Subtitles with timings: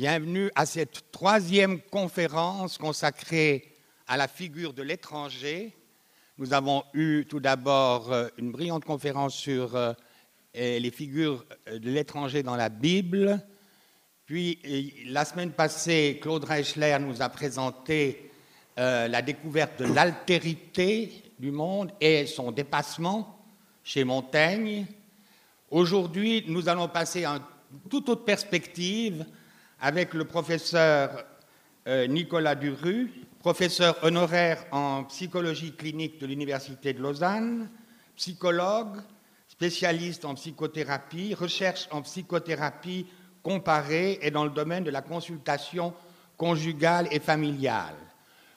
[0.00, 3.76] Bienvenue à cette troisième conférence consacrée
[4.08, 5.76] à la figure de l'étranger.
[6.38, 9.92] Nous avons eu tout d'abord euh, une brillante conférence sur euh,
[10.54, 13.42] les figures de l'étranger dans la Bible.
[14.24, 14.58] Puis
[15.04, 18.30] la semaine passée, Claude Reichler nous a présenté
[18.78, 23.38] euh, la découverte de l'altérité du monde et son dépassement
[23.84, 24.86] chez Montaigne.
[25.70, 29.26] Aujourd'hui, nous allons passer à une toute autre perspective
[29.80, 31.24] avec le professeur
[31.88, 33.10] euh, Nicolas Duru,
[33.40, 37.70] professeur honoraire en psychologie clinique de l'Université de Lausanne,
[38.16, 38.98] psychologue,
[39.48, 43.06] spécialiste en psychothérapie, recherche en psychothérapie
[43.42, 45.94] comparée et dans le domaine de la consultation
[46.36, 47.96] conjugale et familiale.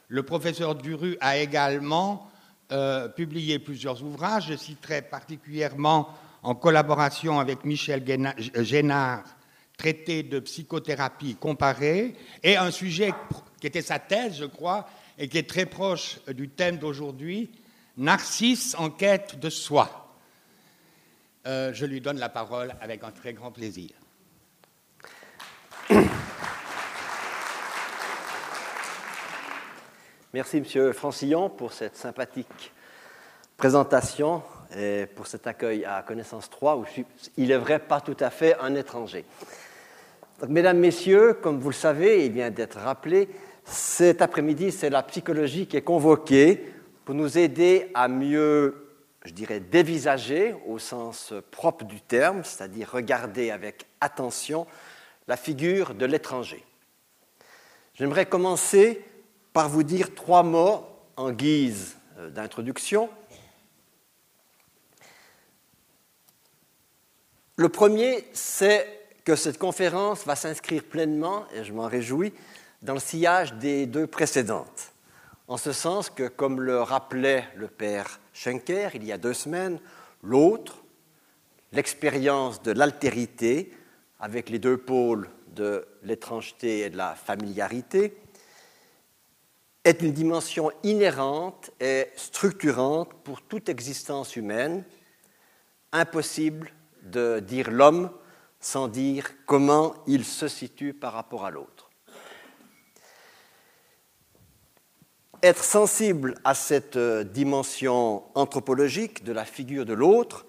[0.09, 2.29] Le professeur Duru a également
[2.71, 4.47] euh, publié plusieurs ouvrages.
[4.47, 6.09] Je citerai particulièrement
[6.43, 8.03] en collaboration avec Michel
[8.57, 9.23] Génard
[9.83, 13.11] traité de psychothérapie comparée, et un sujet
[13.59, 17.51] qui était sa thèse, je crois, et qui est très proche du thème d'aujourd'hui,
[17.97, 20.15] Narcisse en quête de soi.
[21.47, 23.89] Euh, je lui donne la parole avec un très grand plaisir.
[30.33, 32.71] Merci, Monsieur Francillon, pour cette sympathique
[33.57, 34.43] présentation
[34.77, 37.05] et pour cet accueil à Connaissance 3, où je suis,
[37.35, 39.25] il est vrai, pas tout à fait un étranger
[40.47, 43.29] mesdames, Messieurs, comme vous le savez, il vient d'être rappelé,
[43.65, 46.73] cet après-midi, c'est la psychologie qui est convoquée
[47.05, 48.89] pour nous aider à mieux,
[49.25, 54.67] je dirais, dévisager au sens propre du terme, c'est-à-dire regarder avec attention
[55.27, 56.63] la figure de l'étranger.
[57.93, 59.03] J'aimerais commencer
[59.53, 63.09] par vous dire trois mots en guise euh, d'introduction.
[67.55, 72.33] Le premier, c'est que cette conférence va s'inscrire pleinement, et je m'en réjouis,
[72.81, 74.91] dans le sillage des deux précédentes.
[75.47, 79.79] En ce sens que, comme le rappelait le père Schenker il y a deux semaines,
[80.21, 80.83] l'autre,
[81.71, 83.73] l'expérience de l'altérité,
[84.19, 88.17] avec les deux pôles de l'étrangeté et de la familiarité,
[89.83, 94.83] est une dimension inhérente et structurante pour toute existence humaine,
[95.91, 96.71] impossible
[97.03, 98.09] de dire l'homme
[98.63, 101.89] sans dire comment il se situe par rapport à l'autre.
[105.43, 110.45] Être sensible à cette euh, dimension anthropologique de la figure de l'autre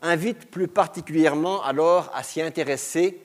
[0.00, 3.20] invite plus particulièrement alors à s'y intéresser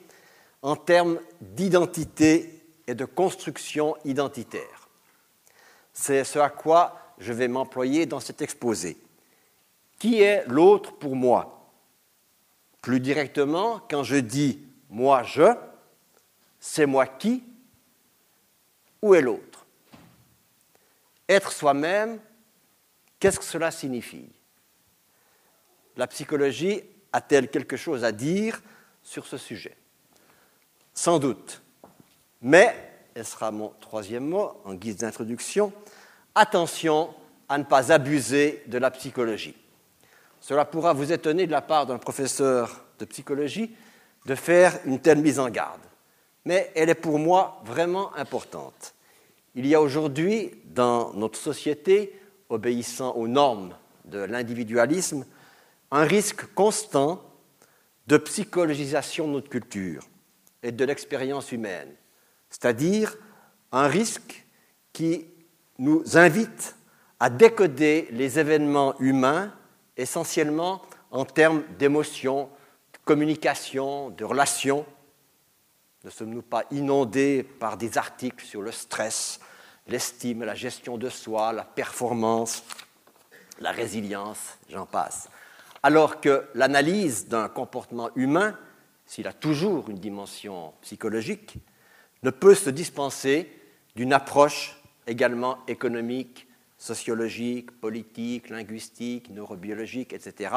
[0.60, 4.90] en termes d'identité et de construction identitaire.
[5.94, 8.98] C'est ce à quoi je vais m'employer dans cet exposé.
[9.98, 11.55] Qui est l'autre pour moi?
[12.86, 14.60] Plus directement, quand je dis
[14.90, 15.56] moi je,
[16.60, 17.42] c'est moi qui,
[19.02, 19.66] où est l'autre?
[21.28, 22.20] Être soi-même,
[23.18, 24.28] qu'est-ce que cela signifie?
[25.96, 26.80] La psychologie
[27.12, 28.62] a-t-elle quelque chose à dire
[29.02, 29.76] sur ce sujet?
[30.94, 31.62] Sans doute.
[32.40, 32.72] Mais,
[33.16, 35.72] et ce sera mon troisième mot en guise d'introduction,
[36.36, 37.12] attention
[37.48, 39.56] à ne pas abuser de la psychologie.
[40.40, 43.74] Cela pourra vous étonner de la part d'un professeur de psychologie
[44.26, 45.80] de faire une telle mise en garde.
[46.44, 48.94] Mais elle est pour moi vraiment importante.
[49.54, 53.74] Il y a aujourd'hui dans notre société, obéissant aux normes
[54.04, 55.24] de l'individualisme,
[55.90, 57.22] un risque constant
[58.06, 60.06] de psychologisation de notre culture
[60.62, 61.88] et de l'expérience humaine,
[62.50, 63.16] c'est-à-dire
[63.72, 64.44] un risque
[64.92, 65.26] qui
[65.78, 66.76] nous invite
[67.18, 69.52] à décoder les événements humains
[69.96, 72.48] essentiellement en termes d'émotions,
[72.92, 74.84] de communication, de relations.
[76.04, 79.40] Ne sommes-nous pas inondés par des articles sur le stress,
[79.86, 82.64] l'estime, la gestion de soi, la performance,
[83.60, 85.28] la résilience, j'en passe.
[85.82, 88.58] Alors que l'analyse d'un comportement humain,
[89.06, 91.58] s'il a toujours une dimension psychologique,
[92.22, 93.50] ne peut se dispenser
[93.94, 96.45] d'une approche également économique,
[96.78, 100.54] sociologique, politique, linguistique, neurobiologique, etc.,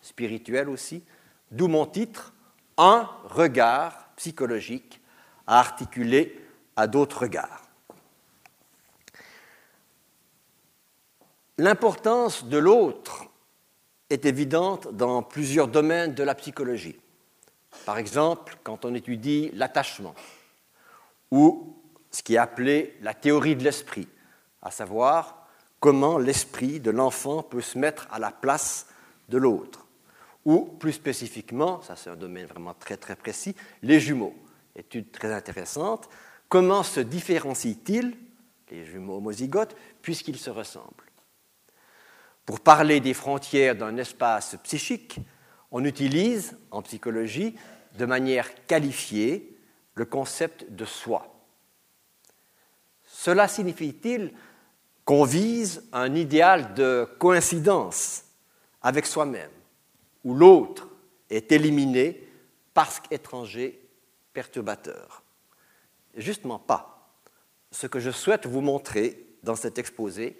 [0.00, 1.02] spirituel aussi,
[1.50, 2.32] d'où mon titre,
[2.78, 5.00] Un regard psychologique
[5.46, 6.40] à articuler
[6.74, 7.62] à d'autres regards.
[11.58, 13.26] L'importance de l'autre
[14.08, 16.96] est évidente dans plusieurs domaines de la psychologie.
[17.84, 20.14] Par exemple, quand on étudie l'attachement,
[21.30, 21.76] ou
[22.10, 24.08] ce qui est appelé la théorie de l'esprit,
[24.60, 25.41] à savoir
[25.82, 28.86] comment l'esprit de l'enfant peut se mettre à la place
[29.28, 29.84] de l'autre.
[30.44, 34.34] Ou plus spécifiquement, ça c'est un domaine vraiment très très précis, les jumeaux.
[34.76, 36.08] étude très intéressante.
[36.48, 38.16] Comment se différencient-ils,
[38.70, 41.10] les jumeaux homozygotes, puisqu'ils se ressemblent?
[42.46, 45.18] Pour parler des frontières d'un espace psychique,
[45.72, 47.56] on utilise en psychologie
[47.98, 49.58] de manière qualifiée
[49.94, 51.26] le concept de soi.
[53.04, 54.32] Cela signifie-t-il
[55.04, 58.24] qu'on vise un idéal de coïncidence
[58.82, 59.50] avec soi-même,
[60.24, 60.88] où l'autre
[61.30, 62.28] est éliminé
[62.74, 63.80] parce qu'étranger
[64.32, 65.22] perturbateur
[66.14, 67.10] Justement pas.
[67.70, 70.36] Ce que je souhaite vous montrer dans cet exposé,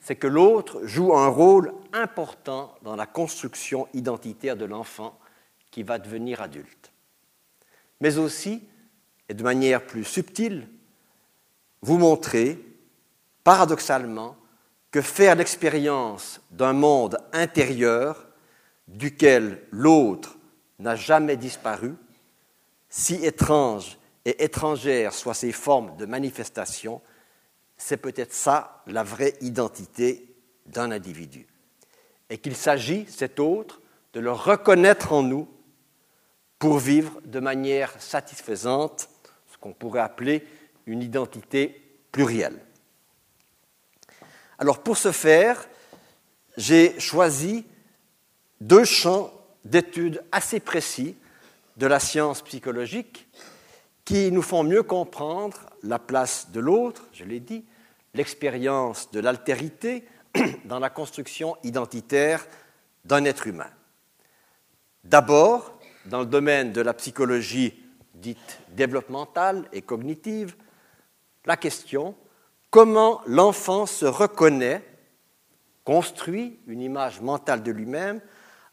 [0.00, 5.18] c'est que l'autre joue un rôle important dans la construction identitaire de l'enfant
[5.70, 6.92] qui va devenir adulte.
[8.00, 8.62] Mais aussi,
[9.28, 10.68] et de manière plus subtile,
[11.82, 12.58] vous montrer,
[13.44, 14.36] paradoxalement,
[14.90, 18.26] que faire l'expérience d'un monde intérieur
[18.88, 20.36] duquel l'autre
[20.78, 21.94] n'a jamais disparu,
[22.88, 27.00] si étrange et étrangères soient ces formes de manifestation,
[27.76, 30.34] c'est peut-être ça la vraie identité
[30.66, 31.46] d'un individu.
[32.28, 33.80] Et qu'il s'agit, cet autre,
[34.12, 35.48] de le reconnaître en nous
[36.58, 39.08] pour vivre de manière satisfaisante
[39.50, 40.46] ce qu'on pourrait appeler
[40.86, 41.80] une identité
[42.12, 42.60] plurielle.
[44.60, 45.66] Alors pour ce faire,
[46.58, 47.64] j'ai choisi
[48.60, 49.32] deux champs
[49.64, 51.16] d'études assez précis
[51.78, 53.26] de la science psychologique
[54.04, 57.64] qui nous font mieux comprendre la place de l'autre, je l'ai dit,
[58.12, 60.04] l'expérience de l'altérité
[60.66, 62.46] dans la construction identitaire
[63.06, 63.70] d'un être humain.
[65.04, 67.82] D'abord, dans le domaine de la psychologie
[68.14, 70.54] dite développementale et cognitive,
[71.46, 72.14] la question
[72.70, 74.84] comment l'enfant se reconnaît,
[75.84, 78.20] construit une image mentale de lui-même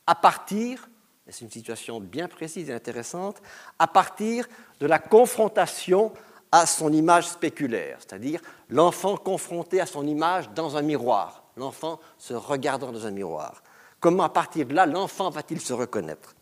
[0.06, 0.90] à partir,
[1.28, 3.42] c'est une situation bien précise et intéressante,
[3.78, 4.48] à partir
[4.80, 6.14] de la confrontation
[6.52, 8.40] à son image spéculaire, c'est-à-dire
[8.70, 13.62] l'enfant confronté à son image dans un miroir, l'enfant se regardant dans un miroir.
[14.00, 16.36] Comment à partir de là l'enfant va-t-il se reconnaître?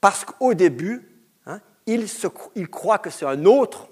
[0.00, 1.08] Parce qu'au début,
[1.46, 3.88] hein, il croit que c'est un autre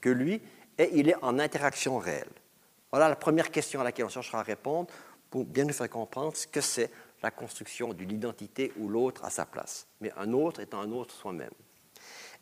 [0.00, 0.40] que lui
[0.78, 2.30] et il est en interaction réelle.
[2.90, 4.88] Voilà la première question à laquelle on cherchera à répondre
[5.30, 6.90] pour bien nous faire comprendre ce que c'est
[7.22, 11.14] la construction d'une identité où l'autre a sa place, mais un autre étant un autre
[11.14, 11.50] soi-même.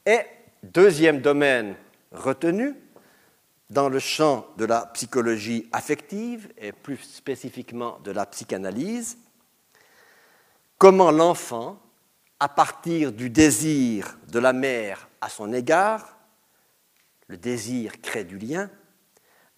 [0.04, 0.20] Et
[0.62, 1.74] deuxième domaine
[2.12, 2.74] retenu,
[3.70, 9.18] dans le champ de la psychologie affective et plus spécifiquement de la psychanalyse,
[10.78, 11.80] comment l'enfant,
[12.38, 16.13] à partir du désir de la mère à son égard,
[17.28, 18.70] le désir crée du lien,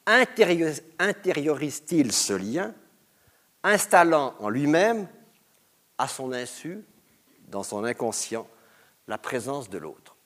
[0.06, 2.74] intériorise-t-il ce lien,
[3.62, 5.08] installant en lui-même,
[5.98, 6.84] à son insu,
[7.48, 8.46] dans son inconscient,
[9.08, 10.16] la présence de l'autre.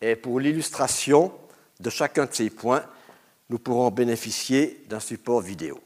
[0.00, 1.36] Et pour l'illustration
[1.80, 2.84] de chacun de ces points,
[3.48, 5.80] nous pourrons bénéficier d'un support vidéo.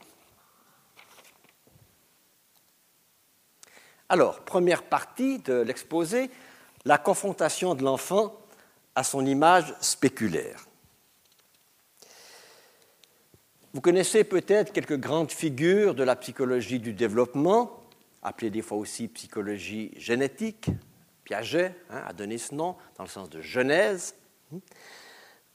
[4.08, 6.30] Alors, première partie de l'exposé,
[6.84, 8.39] la confrontation de l'enfant
[8.94, 10.66] à son image spéculaire.
[13.72, 17.84] Vous connaissez peut-être quelques grandes figures de la psychologie du développement,
[18.22, 20.70] appelée des fois aussi psychologie génétique.
[21.22, 24.16] Piaget hein, a donné ce nom dans le sens de genèse.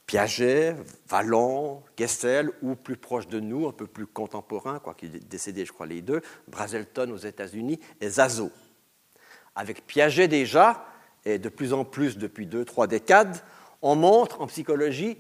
[0.05, 0.75] Piaget,
[1.09, 5.65] Vallon, Gessel, ou plus proche de nous, un peu plus contemporain, quoi qu'il est décédé,
[5.65, 8.51] je crois, les deux, Brazelton aux États-Unis et Zazo.
[9.55, 10.85] Avec Piaget déjà,
[11.25, 13.37] et de plus en plus depuis deux, trois décades,
[13.81, 15.17] on montre en psychologie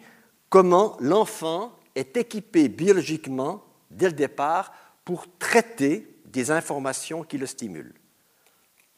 [0.49, 4.71] comment l'enfant est équipé biologiquement, dès le départ,
[5.03, 7.93] pour traiter des informations qui le stimulent.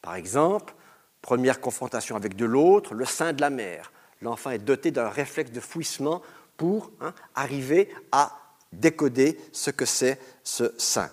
[0.02, 0.74] Par exemple,
[1.22, 3.92] première confrontation avec de l'autre, le sein de la mère.
[4.22, 6.22] L'enfant est doté d'un réflexe de fouissement
[6.56, 8.36] pour hein, arriver à
[8.72, 11.10] décoder ce que c'est ce sein.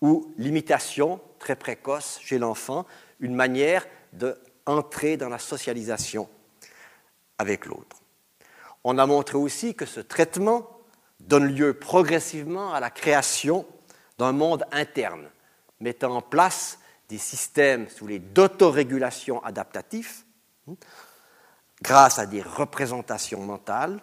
[0.00, 2.86] Ou l'imitation très précoce chez l'enfant,
[3.20, 3.86] une manière
[4.74, 6.28] d'entrer dans la socialisation
[7.38, 7.96] avec l'autre.
[8.84, 10.68] On a montré aussi que ce traitement
[11.20, 13.66] donne lieu progressivement à la création
[14.18, 15.28] d'un monde interne,
[15.80, 20.24] mettant en place des systèmes sous les d'autorégulation adaptatifs,
[20.68, 20.74] hein,
[21.82, 24.00] grâce à des représentations mentales.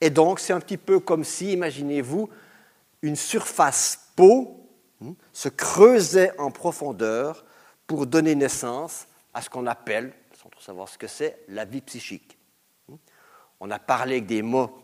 [0.00, 2.28] Et donc, c'est un petit peu comme si, imaginez-vous,
[3.02, 4.68] une surface peau
[5.02, 7.44] hein, se creusait en profondeur
[7.86, 9.06] pour donner naissance
[9.36, 12.38] à ce qu'on appelle, sans trop savoir ce que c'est, la vie psychique.
[13.60, 14.78] On a parlé avec des mots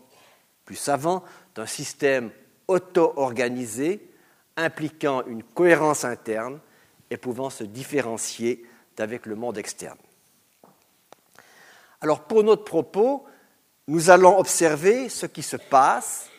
[0.63, 1.23] plus savant,
[1.55, 2.29] d'un système
[2.67, 4.07] auto-organisé
[4.55, 6.59] impliquant une cohérence interne
[7.09, 8.63] et pouvant se différencier
[8.95, 9.97] d'avec le monde externe.
[11.99, 13.25] Alors pour notre propos,
[13.87, 16.29] nous allons observer ce qui se passe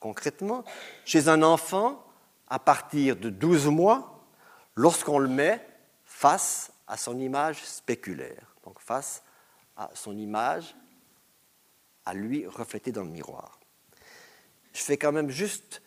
[0.00, 0.64] concrètement
[1.04, 2.02] chez un enfant
[2.48, 4.24] à partir de 12 mois
[4.74, 5.60] lorsqu'on le met
[6.06, 9.22] face à son image spéculaire, donc face
[9.76, 10.74] à son image
[12.04, 13.58] à lui reflétée dans le miroir.
[14.72, 15.82] Je fais quand même juste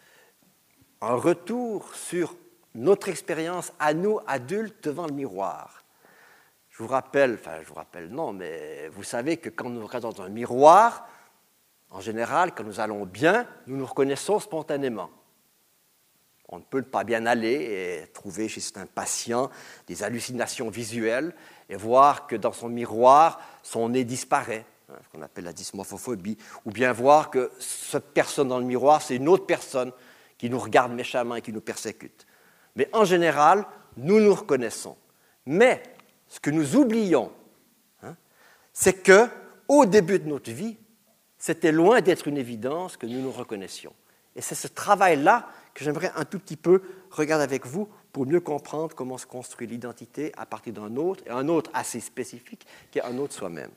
[1.02, 2.36] un retour sur
[2.76, 5.84] notre expérience à nous, adultes, devant le miroir.
[6.70, 10.12] Je vous rappelle, enfin je vous rappelle non, mais vous savez que quand nous regardons
[10.12, 11.08] dans un miroir,
[11.90, 15.10] en général, quand nous allons bien, nous nous reconnaissons spontanément.
[16.52, 19.52] On ne peut pas bien aller et trouver chez certains patients
[19.88, 21.34] des hallucinations visuelles
[21.70, 26.40] et voir que dans son miroir, son nez disparaît, hein, ce qu'on appelle la dysmorphophobie,
[26.66, 29.92] ou bien voir que cette personne dans le miroir, c'est une autre personne
[30.40, 32.26] qui nous regarde méchamment et qui nous persécute.
[32.76, 33.66] Mais en général,
[33.98, 34.98] nous nous reconnaissons.
[35.46, 35.84] Mais
[36.28, 37.32] ce que nous oublions,
[38.02, 38.16] hein,
[38.74, 39.28] c'est que
[39.68, 40.78] au début de notre vie,
[41.38, 43.94] c'était loin d'être une évidence que nous nous reconnaissions.
[44.36, 45.48] Et c'est ce travail-là
[45.84, 46.82] j'aimerais un tout petit peu
[47.12, 51.30] regarder avec vous pour mieux comprendre comment se construit l'identité à partir d'un autre, et
[51.30, 53.72] un autre assez spécifique, qui est un autre soi-même.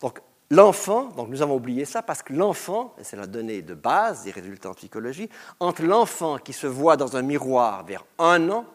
[0.00, 3.74] Donc, l'enfant, donc nous avons oublié ça parce que l'enfant, et c'est la donnée de
[3.74, 5.28] base des résultats en psychologie,
[5.60, 8.66] entre l'enfant qui se voit dans un miroir vers un an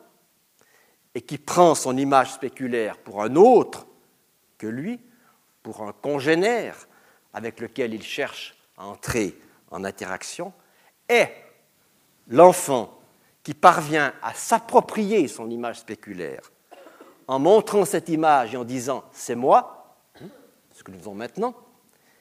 [1.16, 3.88] et qui prend son image spéculaire pour un autre
[4.58, 5.02] que lui,
[5.64, 6.88] pour un congénère
[7.34, 9.38] avec lequel il cherche à entrer
[9.72, 10.54] en interaction,
[11.10, 11.45] est
[12.28, 13.00] l'enfant
[13.44, 16.42] qui parvient à s'approprier son image spéculaire
[17.28, 19.98] en montrant cette image et en disant c'est moi,
[20.74, 21.56] ce que nous faisons maintenant,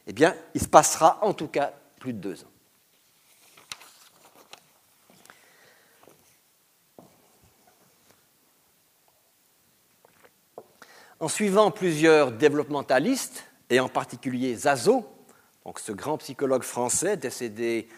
[0.07, 2.49] eh bien, il se passera en tout cas plus de deux ans.
[11.21, 15.07] En suivant plusieurs développementalistes, et en particulier Zazo,
[15.65, 17.89] donc ce grand psychologue français décédé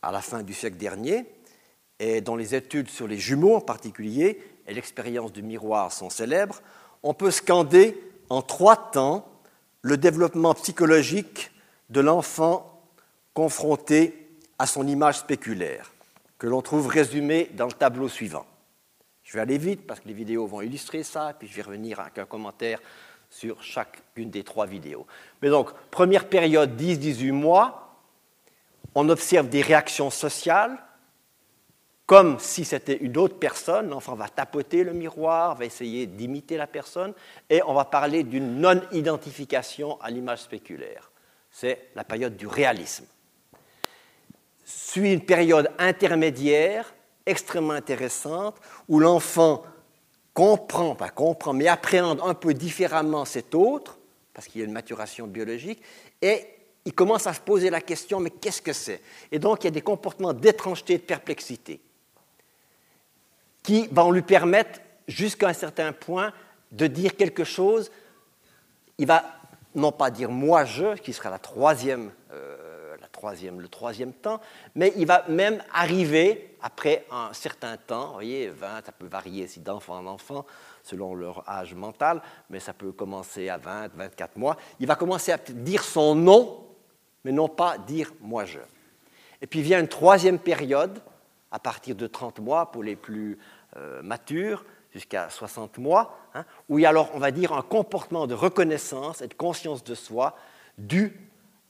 [0.00, 1.26] à la fin du siècle dernier,
[2.02, 6.60] et dont les études sur les jumeaux en particulier et l'expérience du miroir sont célèbres,
[7.04, 7.96] on peut scander
[8.28, 9.28] en trois temps
[9.82, 11.52] le développement psychologique
[11.90, 12.82] de l'enfant
[13.34, 14.28] confronté
[14.58, 15.92] à son image spéculaire,
[16.38, 18.46] que l'on trouve résumé dans le tableau suivant.
[19.22, 22.00] Je vais aller vite parce que les vidéos vont illustrer ça, puis je vais revenir
[22.00, 22.80] avec un commentaire
[23.30, 25.06] sur chacune des trois vidéos.
[25.40, 27.96] Mais donc, première période, 10-18 mois,
[28.96, 30.82] on observe des réactions sociales,
[32.12, 33.88] comme si c'était une autre personne.
[33.88, 37.14] L'enfant va tapoter le miroir, va essayer d'imiter la personne,
[37.48, 41.10] et on va parler d'une non-identification à l'image spéculaire.
[41.50, 43.06] C'est la période du réalisme.
[44.62, 46.92] Suit une période intermédiaire
[47.24, 48.56] extrêmement intéressante
[48.88, 49.62] où l'enfant
[50.34, 53.98] comprend, pas comprend, mais appréhende un peu différemment cet autre,
[54.34, 55.80] parce qu'il y a une maturation biologique,
[56.20, 56.44] et
[56.84, 59.00] il commence à se poser la question, mais qu'est-ce que c'est?
[59.30, 61.80] Et donc il y a des comportements d'étrangeté et de perplexité
[63.62, 66.32] qui vont lui permettre, jusqu'à un certain point,
[66.70, 67.90] de dire quelque chose.
[68.98, 69.24] Il va
[69.74, 74.40] non pas dire moi je, qui sera la troisième, euh, la troisième, le troisième temps,
[74.74, 79.46] mais il va même arriver après un certain temps, vous voyez, 20, ça peut varier
[79.46, 80.44] si d'enfant en enfant,
[80.82, 84.56] selon leur âge mental, mais ça peut commencer à 20, 24 mois.
[84.80, 86.66] Il va commencer à dire son nom,
[87.24, 88.58] mais non pas dire moi je.
[89.40, 91.00] Et puis vient une troisième période,
[91.52, 93.38] à partir de 30 mois pour les plus
[93.76, 97.62] euh, matures, jusqu'à 60 mois, hein, où il y a alors, on va dire, un
[97.62, 100.36] comportement de reconnaissance et de conscience de soi
[100.78, 101.18] dû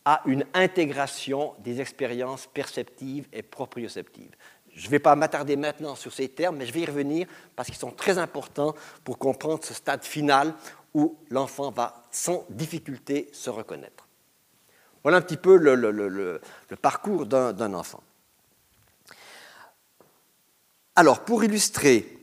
[0.05, 4.35] à une intégration des expériences perceptives et proprioceptives.
[4.75, 7.69] Je ne vais pas m'attarder maintenant sur ces termes, mais je vais y revenir parce
[7.69, 8.75] qu'ils sont très importants
[9.05, 10.55] pour comprendre ce stade final
[10.95, 14.09] où l'enfant va sans difficulté se reconnaître.
[15.03, 16.41] Voilà un petit peu le,
[16.81, 18.03] parcours d'un enfant.
[20.95, 22.19] Alors, pour illustrer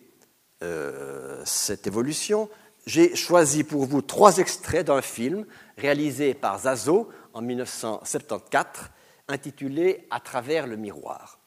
[0.61, 2.49] euh, cette évolution,
[2.85, 5.45] j'ai choisi pour vous trois extraits d'un film
[5.77, 8.89] réalisé par Zazo en 1974,
[9.27, 11.39] intitulé À travers le miroir.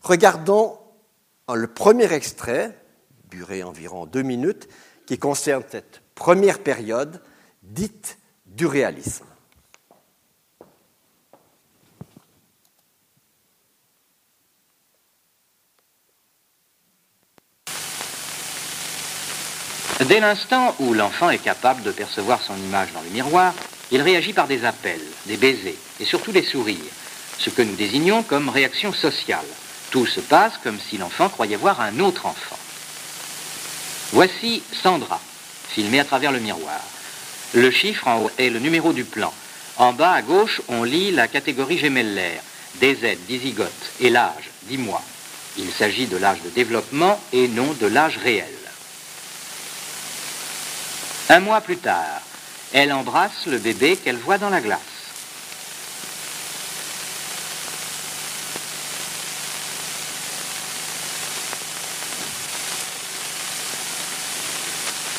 [0.00, 0.78] Regardons
[1.52, 2.76] le premier extrait,
[3.30, 4.68] duré environ deux minutes,
[5.06, 7.22] qui concerne cette première période
[7.62, 9.24] dite du réalisme.
[20.06, 23.52] Dès l'instant où l'enfant est capable de percevoir son image dans le miroir,
[23.90, 26.78] il réagit par des appels, des baisers et surtout des sourires,
[27.38, 29.44] ce que nous désignons comme réaction sociale.
[29.90, 32.58] Tout se passe comme si l'enfant croyait voir un autre enfant.
[34.12, 35.20] Voici Sandra,
[35.68, 36.80] filmée à travers le miroir.
[37.54, 39.32] Le chiffre en haut est le numéro du plan.
[39.78, 42.42] En bas à gauche, on lit la catégorie gémellaire,
[42.80, 45.02] DZ, dizygote, et l'âge, 10 mois.
[45.56, 48.46] Il s'agit de l'âge de développement et non de l'âge réel.
[51.30, 52.22] Un mois plus tard,
[52.72, 54.80] elle embrasse le bébé qu'elle voit dans la glace.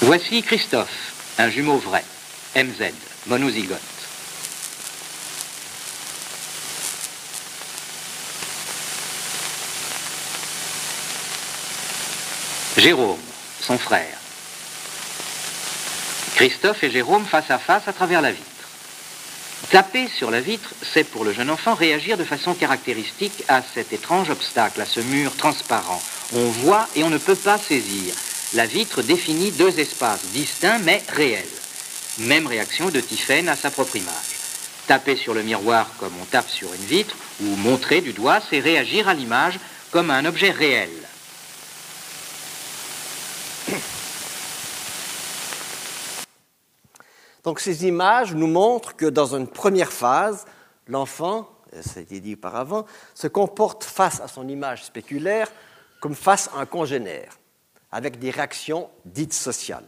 [0.01, 2.03] Voici Christophe, un jumeau vrai,
[2.55, 2.91] MZ,
[3.27, 3.79] monozygote.
[12.77, 13.19] Jérôme,
[13.61, 14.18] son frère.
[16.39, 18.45] Christophe et Jérôme face à face à travers la vitre.
[19.71, 23.91] Taper sur la vitre, c'est pour le jeune enfant réagir de façon caractéristique à cet
[23.91, 26.01] étrange obstacle, à ce mur transparent.
[26.33, 28.15] On voit et on ne peut pas saisir.
[28.53, 31.43] La vitre définit deux espaces distincts mais réels.
[32.19, 34.37] Même réaction de Tiphaine à sa propre image.
[34.87, 38.61] Taper sur le miroir comme on tape sur une vitre, ou montrer du doigt, c'est
[38.61, 39.59] réagir à l'image
[39.91, 40.89] comme à un objet réel.
[47.49, 50.45] Donc ces images nous montrent que dans une première phase,
[50.85, 51.49] l'enfant,
[51.81, 55.51] ça a été dit auparavant, se comporte face à son image spéculaire
[55.99, 57.39] comme face à un congénère,
[57.91, 59.87] avec des réactions dites sociales.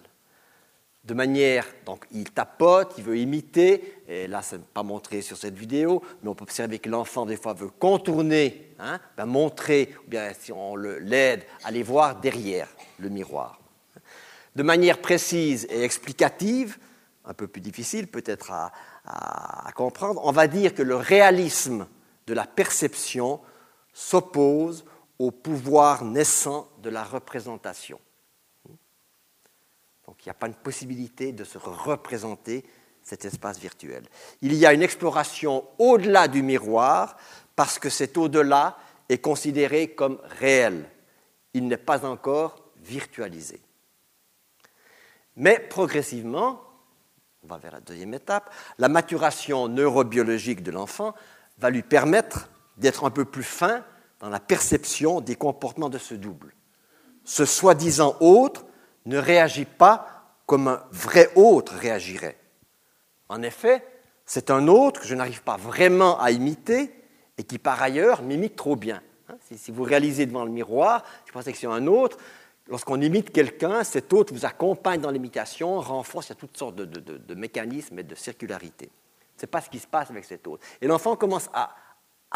[1.03, 5.37] De manière, donc il tapote, il veut imiter, et là ce n'est pas montré sur
[5.37, 9.93] cette vidéo, mais on peut observer que l'enfant des fois veut contourner, hein, ben, montrer,
[10.07, 13.59] ou bien si on l'aide, aller voir derrière le miroir.
[14.55, 16.79] De manière précise et explicative,
[17.31, 21.87] un peu plus difficile peut-être à, comprendre, on va dire que le réalisme
[22.27, 23.39] de la perception
[23.93, 24.85] s'oppose
[25.17, 27.99] au pouvoir naissant de la représentation.
[30.05, 32.65] Donc il n'y a pas une possibilité de se représenter
[33.01, 34.03] cet espace virtuel.
[34.41, 37.15] Il y a une exploration au-delà du miroir
[37.55, 40.89] parce que cet au-delà est considéré comme réel.
[41.53, 43.61] Il n'est pas encore virtualisé.
[45.37, 46.61] Mais progressivement,
[47.43, 51.15] on va vers la deuxième étape, la maturation neurobiologique de l'enfant
[51.57, 53.83] va lui permettre d'être un peu plus fin
[54.19, 56.53] dans la perception des comportements de ce double.
[57.23, 58.65] Ce soi-disant autre
[59.05, 62.37] ne réagit pas comme un vrai autre réagirait.
[63.29, 63.85] En effet,
[64.25, 66.93] c'est un autre que je n'arrive pas vraiment à imiter
[67.37, 69.01] et qui par ailleurs m'imite trop bien.
[69.29, 72.17] Hein, si vous réalisez devant le miroir, je pensez que c'est un autre,
[72.67, 76.75] Lorsqu'on imite quelqu'un, cet autre vous accompagne dans l'imitation, renforce, il y a toutes sortes
[76.75, 78.89] de, mécanismes et de circularité.
[79.37, 80.65] Ce n'est pas ce qui se passe avec cet autre.
[80.79, 81.75] Et l'enfant commence à,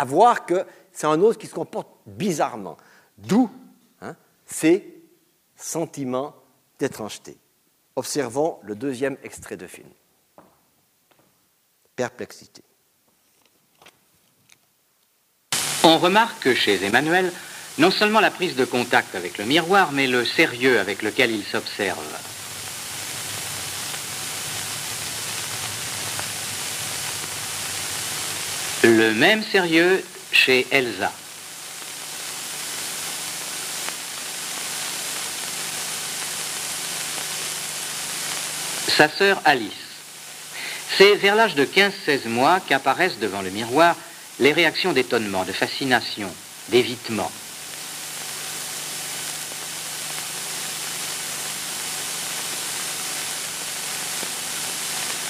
[0.06, 2.78] voir que c'est un autre qui se comporte bizarrement.
[3.18, 3.50] D'où
[4.02, 5.04] hein, ces
[5.56, 6.36] sentiments
[6.80, 7.38] d'étrangeté.
[7.96, 9.88] Observons le deuxième extrait de film.
[11.96, 12.62] Perplexité.
[15.84, 17.32] On remarque que chez Emmanuel,
[17.78, 21.44] non seulement la prise de contact avec le miroir, mais le sérieux avec lequel il
[21.44, 22.00] s'observe.
[28.84, 31.12] Le même sérieux chez Elsa.
[38.96, 39.72] Sa sœur Alice.
[40.98, 43.98] C'est vers l'âge de 15-16 mois qu'apparaissent devant le miroir
[44.40, 46.34] les réactions d'étonnement, de fascination,
[46.70, 47.32] d'évitement.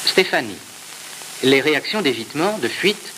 [0.06, 0.58] Stéphanie.
[1.44, 3.14] Les réactions d'évitement, de fuite,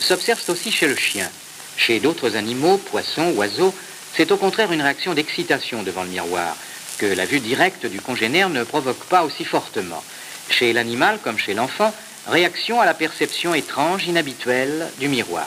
[0.00, 1.28] s'observent aussi chez le chien.
[1.76, 3.74] Chez d'autres animaux, poissons, oiseaux,
[4.16, 6.56] c'est au contraire une réaction d'excitation devant le miroir,
[6.98, 10.02] que la vue directe du congénère ne provoque pas aussi fortement.
[10.48, 11.94] Chez l'animal, comme chez l'enfant,
[12.26, 15.46] réaction à la perception étrange, inhabituelle du miroir.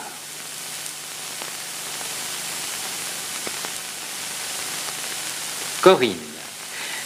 [5.80, 6.16] Corinne.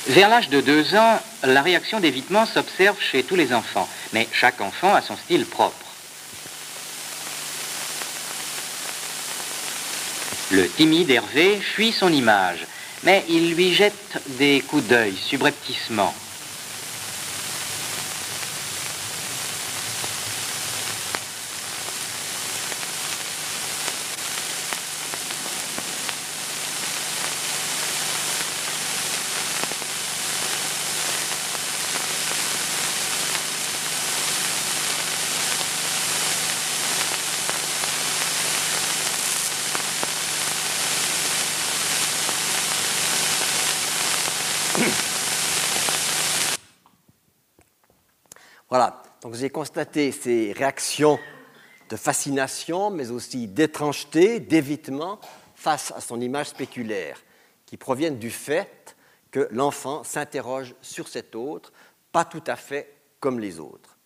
[0.08, 4.60] Vers l'âge de deux ans, la réaction d'évitement s'observe chez tous les enfants, mais chaque
[4.60, 5.76] enfant a son style propre.
[10.50, 12.66] Le timide Hervé fuit son image,
[13.02, 16.14] mais il lui jette des coups d'œil subrepticement.
[49.36, 51.18] J'ai constaté ces réactions
[51.88, 55.20] de fascination, mais aussi d'étrangeté, d'évitement
[55.54, 57.22] face à son image spéculaire,
[57.64, 58.96] qui proviennent du fait
[59.30, 61.72] que l'enfant s'interroge sur cet autre,
[62.12, 63.98] pas tout à fait comme les autres.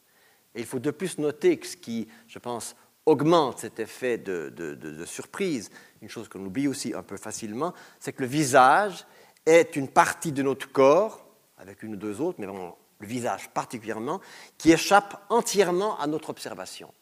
[0.55, 2.75] Et il faut de plus noter que ce qui, je pense,
[3.07, 5.71] augmente cet effet de, surprise,
[6.03, 9.07] une chose qu'on oublie aussi un peu facilement, c'est que le visage
[9.47, 11.27] est une partie de notre corps,
[11.59, 14.21] avec une ou deux autres, mais vraiment le visage particulièrement,
[14.59, 16.93] qui échappe entièrement à notre observation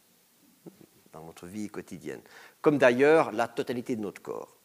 [1.13, 2.21] dans notre vie quotidienne,
[2.61, 4.57] comme d'ailleurs la totalité de notre corps.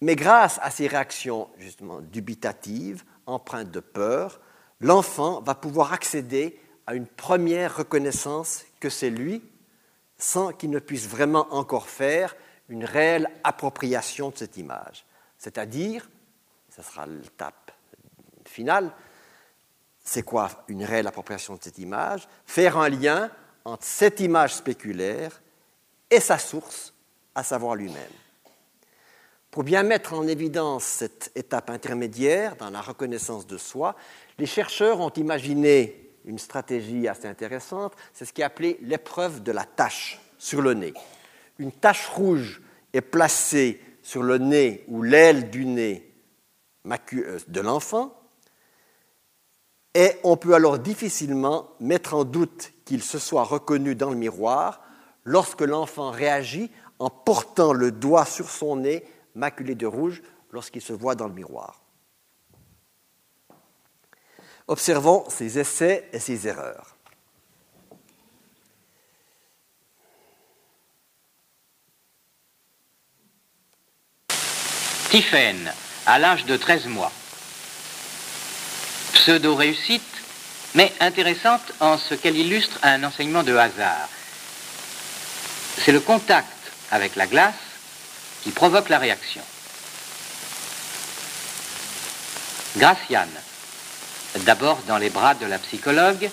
[0.00, 4.40] Mais grâce à ces réactions justement dubitatives, empreintes de peur,
[4.80, 9.42] l'enfant va pouvoir accéder à une première reconnaissance que c'est lui,
[10.18, 12.34] sans qu'il ne puisse vraiment encore faire
[12.68, 15.04] une réelle appropriation de cette image.
[15.38, 16.08] C'est-à-dire,
[16.70, 17.70] ce sera l'étape
[18.44, 18.92] finale,
[20.02, 22.28] c'est quoi une réelle appropriation de cette image?
[22.46, 23.30] Faire un lien
[23.64, 25.40] entre cette image spéculaire
[26.10, 26.92] et sa source,
[27.34, 28.02] à savoir lui-même.
[29.50, 33.96] Pour bien mettre en évidence cette étape intermédiaire dans la reconnaissance de soi,
[34.38, 39.52] les chercheurs ont imaginé une stratégie assez intéressante, c'est ce qui est appelé l'épreuve de
[39.52, 40.94] la tache sur le nez.
[41.58, 42.62] Une tache rouge
[42.92, 46.12] est placée sur le nez ou l'aile du nez
[46.86, 48.21] euh, de l'enfant,
[49.94, 54.80] et on peut alors difficilement mettre en doute qu'il se soit reconnu dans le miroir
[55.24, 60.92] lorsque l'enfant réagit en portant le doigt sur son nez maculé de rouge lorsqu'il se
[60.92, 61.80] voit dans le miroir.
[64.68, 66.96] Observons ces essais et ces erreurs.
[75.10, 75.70] Tiphaine,
[76.06, 77.12] à l'âge de 13 mois.
[79.22, 80.02] Pseudo-réussite,
[80.74, 84.08] mais intéressante en ce qu'elle illustre un enseignement de hasard.
[85.78, 86.48] C'est le contact
[86.90, 87.54] avec la glace
[88.42, 89.42] qui provoque la réaction.
[92.76, 93.30] Graciane,
[94.40, 96.28] d'abord dans les bras de la psychologue,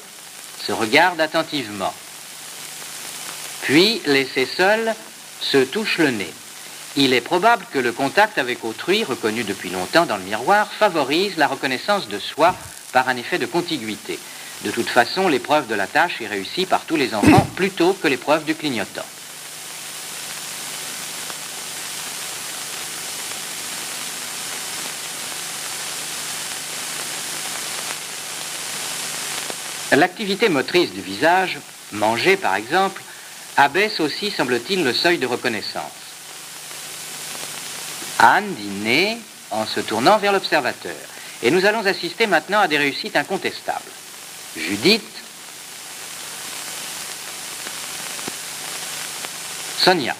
[0.65, 1.93] se regarde attentivement.
[3.61, 4.95] Puis, laissé seul,
[5.41, 6.33] se touche le nez.
[6.95, 11.37] Il est probable que le contact avec autrui, reconnu depuis longtemps dans le miroir, favorise
[11.37, 12.55] la reconnaissance de soi
[12.91, 14.19] par un effet de contiguïté.
[14.63, 18.07] De toute façon, l'épreuve de la tâche est réussie par tous les enfants plutôt que
[18.07, 19.05] l'épreuve du clignotant.
[29.91, 31.57] L'activité motrice du visage,
[31.93, 33.01] manger par exemple,
[33.57, 35.91] abaisse aussi, semble-t-il, le seuil de reconnaissance.
[38.19, 39.17] Anne dit
[39.49, 40.93] en se tournant vers l'observateur.
[41.41, 43.91] Et nous allons assister maintenant à des réussites incontestables.
[44.57, 45.03] Judith,
[49.77, 50.15] Sonia,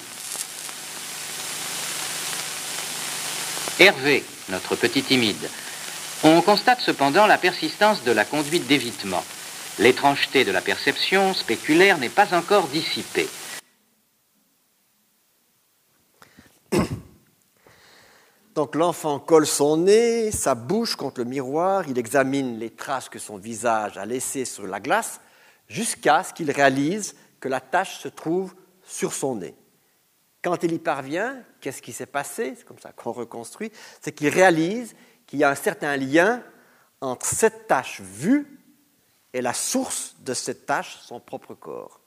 [3.78, 5.48] Hervé, notre petit timide.
[6.22, 9.24] On constate cependant la persistance de la conduite d'évitement.
[9.78, 13.28] L'étrangeté de la perception spéculaire n'est pas encore dissipée.
[18.54, 23.18] Donc l'enfant colle son nez, sa bouche contre le miroir, il examine les traces que
[23.18, 25.20] son visage a laissées sur la glace,
[25.68, 29.54] jusqu'à ce qu'il réalise que la tache se trouve sur son nez.
[30.42, 32.54] Quand il y parvient, qu'est-ce qui s'est passé?
[32.56, 34.94] C'est comme ça qu'on reconstruit, c'est qu'il réalise
[35.26, 36.42] qu'il y a un certain lien
[37.00, 38.58] entre cette tache vue
[39.32, 42.00] est la source de cette tâche, son propre corps.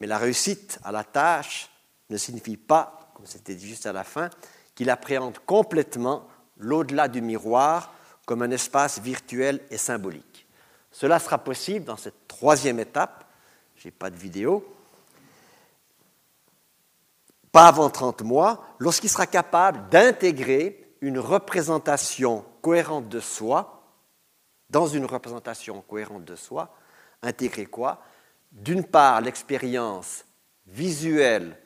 [0.00, 1.70] Mais la réussite à la tâche
[2.10, 4.28] ne signifie pas, comme c'était dit juste à la fin,
[4.74, 6.26] qu'il appréhende complètement
[6.58, 7.94] l'au-delà du miroir
[8.26, 10.46] comme un espace virtuel et symbolique.
[10.90, 13.24] Cela sera possible dans cette troisième étape,
[13.76, 14.64] je n'ai pas de vidéo,
[17.52, 23.82] pas avant 30 mois, lorsqu'il sera capable d'intégrer une représentation cohérente de soi
[24.70, 26.74] dans une représentation cohérente de soi,
[27.22, 28.02] intégrer quoi?
[28.50, 30.24] D'une part, l'expérience
[30.66, 31.56] visuelle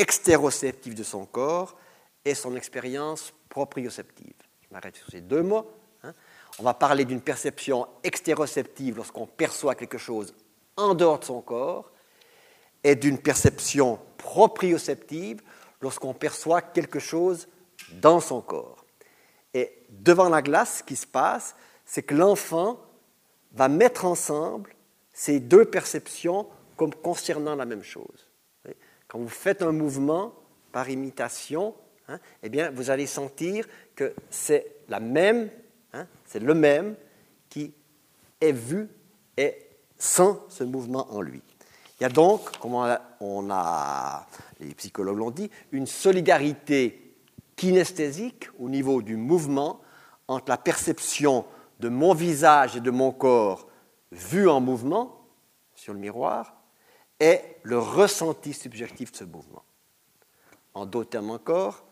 [0.00, 1.76] extéroceptive de son corps
[2.24, 4.32] et son expérience proprioceptive.
[4.62, 5.70] Je m'arrête sur ces deux mots.
[6.02, 6.14] Hein.
[6.58, 10.32] On va parler d'une perception extéroceptive lorsqu'on perçoit quelque chose
[10.76, 11.90] en dehors de son corps
[12.82, 15.42] et d'une perception proprioceptive
[15.82, 17.46] lorsqu'on perçoit quelque chose
[17.92, 18.84] dans son corps.
[19.52, 22.80] Et devant la glace, ce qui se passe, c'est que l'enfant
[23.52, 24.74] va mettre ensemble
[25.12, 28.29] ces deux perceptions comme concernant la même chose.
[29.10, 30.32] Quand vous faites un mouvement
[30.70, 31.74] par imitation,
[32.06, 35.50] hein, eh bien, vous allez sentir que c'est la même,
[35.92, 36.94] hein, c'est le même
[37.48, 37.74] qui
[38.40, 38.88] est vu
[39.36, 39.66] et
[39.98, 41.42] sent ce mouvement en lui.
[41.98, 42.74] Il y a donc, comme
[43.18, 44.26] on a,
[44.60, 47.16] les psychologues l'ont dit, une solidarité
[47.56, 49.80] kinesthésique au niveau du mouvement
[50.28, 51.44] entre la perception
[51.80, 53.66] de mon visage et de mon corps
[54.12, 55.26] vu en mouvement
[55.74, 56.59] sur le miroir
[57.20, 59.62] et le ressenti subjectif de ce mouvement.
[60.74, 61.84] En d'autres termes encore,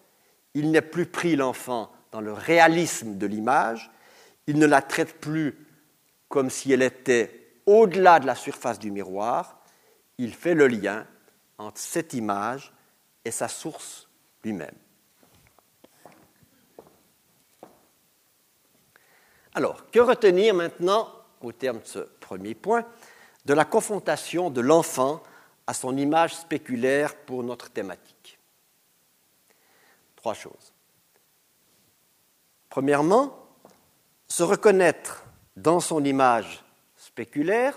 [0.54, 3.90] il n'est plus pris l'enfant dans le réalisme de l'image,
[4.46, 5.66] il ne la traite plus
[6.28, 9.60] comme si elle était au-delà de la surface du miroir,
[10.16, 11.06] il fait le lien
[11.58, 12.72] entre cette image
[13.24, 14.08] et sa source
[14.42, 14.74] lui-même.
[19.54, 22.84] Alors, que retenir maintenant, au terme de ce premier point,
[23.48, 25.22] de la confrontation de l'enfant
[25.66, 28.38] à son image spéculaire pour notre thématique
[30.16, 30.74] Trois choses.
[32.68, 33.32] Premièrement,
[34.26, 35.24] se reconnaître
[35.56, 36.62] dans son image
[36.94, 37.74] spéculaire,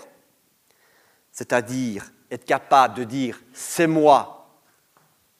[1.30, 4.50] c'est-à-dire être capable de dire c'est moi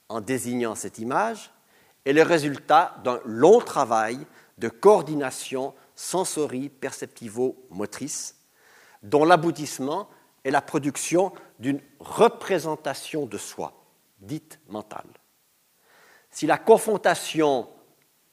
[0.09, 1.51] en désignant cette image,
[2.05, 4.25] est le résultat d'un long travail
[4.57, 8.35] de coordination sensori-perceptivo-motrice,
[9.03, 10.09] dont l'aboutissement
[10.43, 13.73] est la production d'une représentation de soi,
[14.19, 15.07] dite mentale.
[16.29, 17.69] Si la confrontation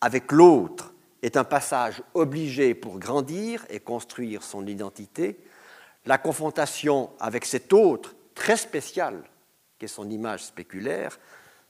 [0.00, 5.38] avec l'autre est un passage obligé pour grandir et construire son identité,
[6.06, 9.22] la confrontation avec cet autre très spécial,
[9.78, 11.18] qui est son image spéculaire,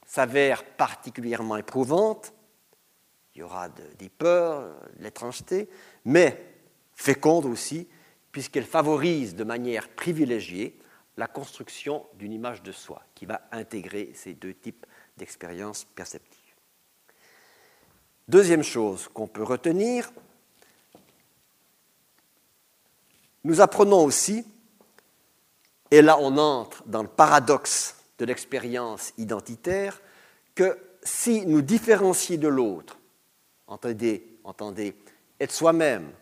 [0.07, 2.33] s'avère particulièrement éprouvante.
[3.35, 4.63] Il y aura des peurs,
[4.97, 5.69] de l'étrangeté,
[6.05, 6.45] mais
[6.95, 7.89] féconde aussi,
[8.33, 10.79] puisqu'elle favorise de manière privilégiée
[11.17, 16.39] la construction d'une image de soi qui va intégrer ces deux types d'expériences perceptives.
[18.29, 20.13] Deuxième chose qu'on peut retenir,
[23.45, 24.47] nous apprenons aussi,
[25.91, 30.01] et là on entre dans le paradoxe de l'expérience identitaire,
[30.55, 32.99] que si nous différencier de l'autre,
[33.67, 34.95] entendez, entendez,
[35.41, 36.13] être soi-même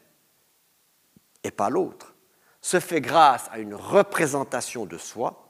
[1.48, 2.14] et pas l'autre,
[2.60, 5.48] se fait grâce à une représentation de soi,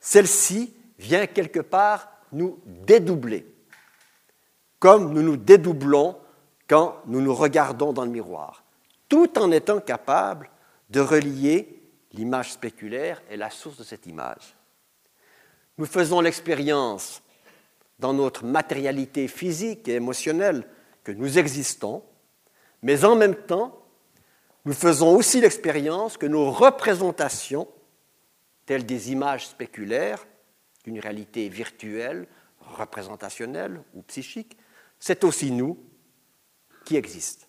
[0.00, 3.46] celle-ci vient quelque part nous dédoubler,
[4.78, 6.16] comme nous nous dédoublons
[6.66, 8.64] quand nous nous regardons dans le miroir,
[9.08, 10.50] tout en étant capable
[10.90, 14.56] de relier l'image spéculaire et la source de cette image.
[15.76, 17.22] Nous faisons l'expérience
[17.98, 20.66] dans notre matérialité physique et émotionnelle
[21.04, 22.02] que nous existons,
[22.82, 23.77] mais en même temps,
[24.64, 27.68] nous faisons aussi l'expérience que nos représentations,
[28.66, 30.26] telles des images spéculaires
[30.84, 32.26] d'une réalité virtuelle,
[32.60, 34.56] représentationnelle ou psychique,
[34.98, 35.78] c'est aussi nous
[36.84, 37.46] qui existons.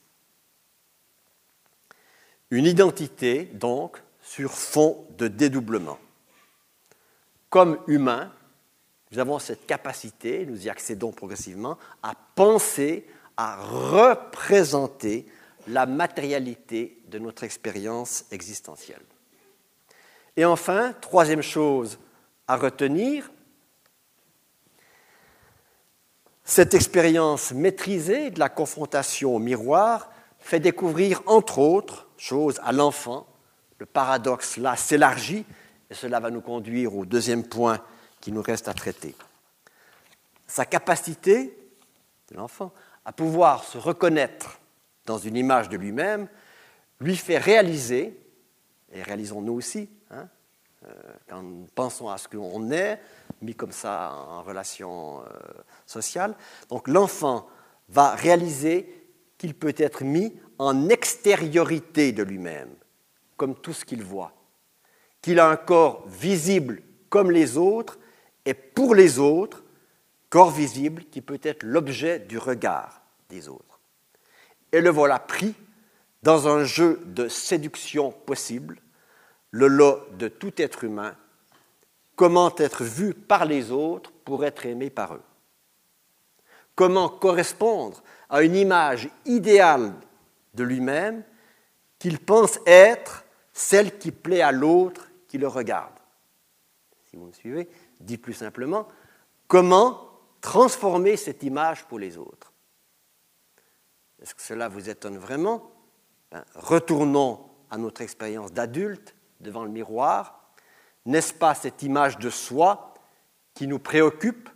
[2.51, 5.99] Une identité, donc, sur fond de dédoublement.
[7.49, 8.31] Comme humains,
[9.11, 15.25] nous avons cette capacité, nous y accédons progressivement, à penser, à représenter
[15.69, 19.03] la matérialité de notre expérience existentielle.
[20.35, 21.99] Et enfin, troisième chose
[22.47, 23.31] à retenir,
[26.43, 33.27] cette expérience maîtrisée de la confrontation au miroir fait découvrir, entre autres choses, à l'enfant,
[33.77, 35.45] le paradoxe là s'élargit,
[35.89, 37.79] et cela va nous conduire au deuxième point
[38.19, 39.15] qui nous reste à traiter.
[40.47, 41.55] Sa capacité
[42.31, 42.71] de l'enfant
[43.05, 44.58] à pouvoir se reconnaître
[45.09, 46.27] dans une image de lui-même
[47.01, 48.15] lui fait réaliser,
[48.93, 50.29] et réalisons-nous aussi, hein,
[50.85, 50.91] euh,
[51.27, 53.01] quand nous pensons à ce qu'on est,
[53.41, 55.23] mis comme ça en relation euh,
[55.87, 56.35] sociale,
[56.69, 57.47] donc l'enfant
[57.87, 59.07] va réaliser
[59.39, 62.69] qu'il peut être mis en extériorité de lui-même,
[63.35, 64.33] comme tout ce qu'il voit,
[65.23, 67.97] qu'il a un corps visible comme les autres,
[68.45, 69.63] et pour les autres,
[70.29, 73.68] corps visible qui peut être l'objet du regard des autres.
[74.71, 75.55] Et le voilà pris
[76.23, 78.77] dans un jeu de séduction possible,
[79.51, 81.15] le lot de tout être humain,
[82.15, 85.23] comment être vu par les autres pour être aimé par eux.
[86.75, 89.93] Comment correspondre à une image idéale
[90.53, 91.23] de lui-même
[91.97, 95.93] qu'il pense être celle qui plaît à l'autre qui le regarde.
[97.09, 98.87] Si vous me suivez, dit plus simplement,
[99.47, 100.09] comment
[100.41, 102.48] transformer cette image pour les autres.
[104.21, 105.71] Est-ce que cela vous étonne vraiment?
[106.31, 110.51] Ben, Retournons à notre expérience d'adulte devant le miroir.
[111.05, 112.93] N'est-ce pas cette image de soi
[113.53, 114.49] qui nous préoccupe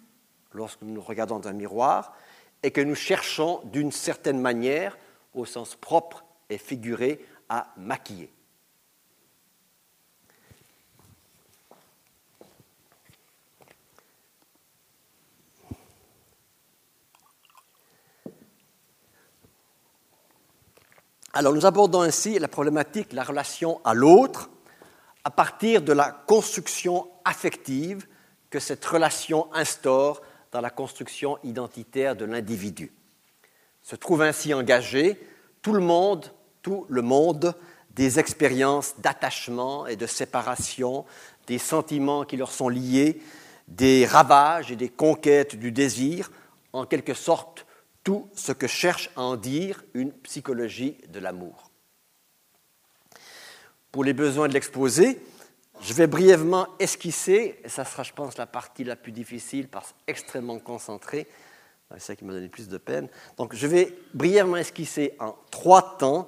[0.51, 2.15] lorsque nous nous regardons dans un miroir
[2.61, 4.97] et que nous cherchons d'une certaine manière,
[5.33, 8.31] au sens propre et figuré, à maquiller?
[21.35, 24.51] Alors nous abordons ainsi la problématique, la relation à l'autre,
[25.23, 28.05] à partir de la construction affective
[28.51, 32.93] que cette relation instaure dans la construction identitaire de l'individu.
[33.81, 35.19] Se trouve ainsi engagé
[35.63, 37.55] tout le monde, tout le monde
[37.95, 41.03] des expériences d'attachement et de séparation,
[41.47, 43.19] des sentiments qui leur sont liés,
[43.67, 46.31] des ravages et des conquêtes du désir,
[46.73, 47.65] en quelque sorte
[48.03, 51.71] tout ce que cherche à en dire une psychologie de l'amour.
[53.91, 55.21] Pour les besoins de l'exposé,
[55.81, 59.93] je vais brièvement esquisser, et ça sera, je pense, la partie la plus difficile parce
[60.07, 61.27] extrêmement concentrée,
[61.91, 63.07] c'est ça qui m'a donné plus de peine.
[63.37, 66.27] Donc, je vais brièvement esquisser en trois temps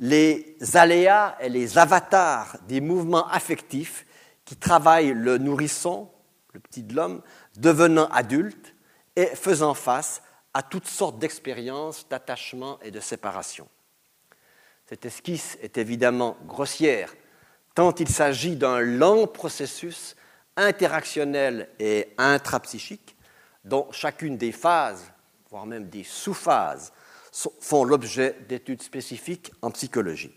[0.00, 4.06] les aléas et les avatars des mouvements affectifs
[4.44, 6.10] qui travaillent le nourrisson,
[6.52, 7.22] le petit de l'homme,
[7.56, 8.74] devenant adulte
[9.14, 10.20] et faisant face
[10.54, 13.68] à toutes sortes d'expériences d'attachement et de séparation.
[14.86, 17.14] Cette esquisse est évidemment grossière,
[17.74, 20.14] tant il s'agit d'un lent processus
[20.56, 23.16] interactionnel et intrapsychique,
[23.64, 25.10] dont chacune des phases,
[25.50, 26.92] voire même des sous-phases,
[27.60, 30.32] font l'objet d'études spécifiques en psychologie.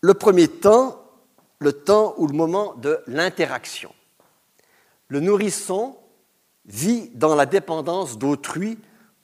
[0.00, 1.02] Le premier temps,
[1.58, 3.94] le temps ou le moment de l'interaction.
[5.08, 5.96] Le nourrisson
[6.64, 8.78] vit dans la dépendance d'autrui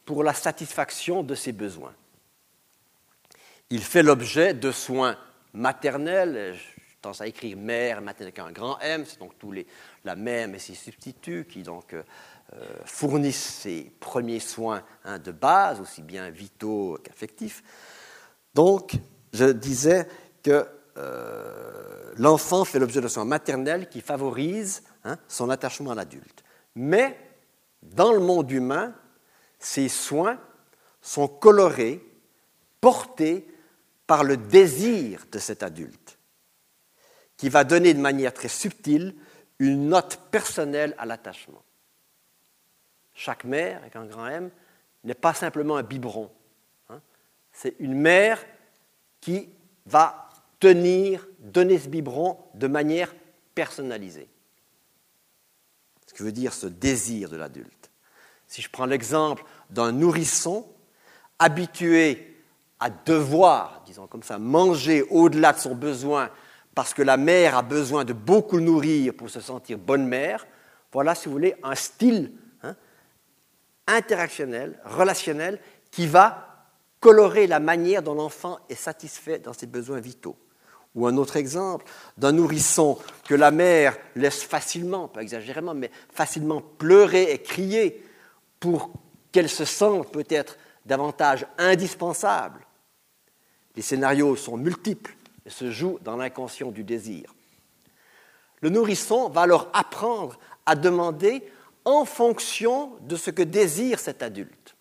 [0.04, 1.94] pour la satisfaction de ses besoins.
[3.70, 5.16] Il fait l'objet de soins
[5.54, 9.66] maternels, je tendance à écrire mère, maternelle avec un grand M, c'est donc tous les,
[10.04, 12.02] la mère et ses substituts qui donc euh,
[12.84, 17.62] fournissent ces premiers soins hein, de base, aussi bien vitaux qu'affectifs.
[18.54, 18.92] Donc,
[19.32, 20.06] je disais
[20.42, 20.66] que
[20.98, 26.44] euh, l'enfant fait l'objet de soins maternels qui favorisent Hein, son attachement à l'adulte.
[26.76, 27.18] Mais
[27.82, 28.94] dans le monde humain,
[29.58, 30.38] ces soins
[31.00, 32.04] sont colorés,
[32.80, 33.46] portés
[34.06, 36.18] par le désir de cet adulte,
[37.36, 39.14] qui va donner de manière très subtile
[39.58, 41.62] une note personnelle à l'attachement.
[43.14, 44.50] Chaque mère, avec un grand M,
[45.04, 46.30] n'est pas simplement un biberon.
[46.88, 47.00] Hein.
[47.52, 48.44] C'est une mère
[49.20, 49.48] qui
[49.86, 50.28] va
[50.60, 53.12] tenir, donner ce biberon de manière
[53.54, 54.31] personnalisée
[56.12, 57.90] ce que veut dire ce désir de l'adulte.
[58.46, 60.66] Si je prends l'exemple d'un nourrisson
[61.38, 62.36] habitué
[62.78, 66.30] à devoir, disons comme ça, manger au-delà de son besoin
[66.74, 70.46] parce que la mère a besoin de beaucoup nourrir pour se sentir bonne mère,
[70.92, 72.76] voilà, si vous voulez, un style hein,
[73.86, 75.58] interactionnel, relationnel,
[75.90, 76.66] qui va
[77.00, 80.36] colorer la manière dont l'enfant est satisfait dans ses besoins vitaux.
[80.94, 81.86] Ou un autre exemple
[82.18, 88.04] d'un nourrisson que la mère laisse facilement, pas exagérément, mais facilement pleurer et crier
[88.60, 88.90] pour
[89.30, 92.66] qu'elle se sente peut-être davantage indispensable.
[93.74, 95.14] Les scénarios sont multiples
[95.46, 97.34] et se jouent dans l'inconscient du désir.
[98.60, 101.42] Le nourrisson va alors apprendre à demander
[101.84, 104.76] en fonction de ce que désire cet adulte.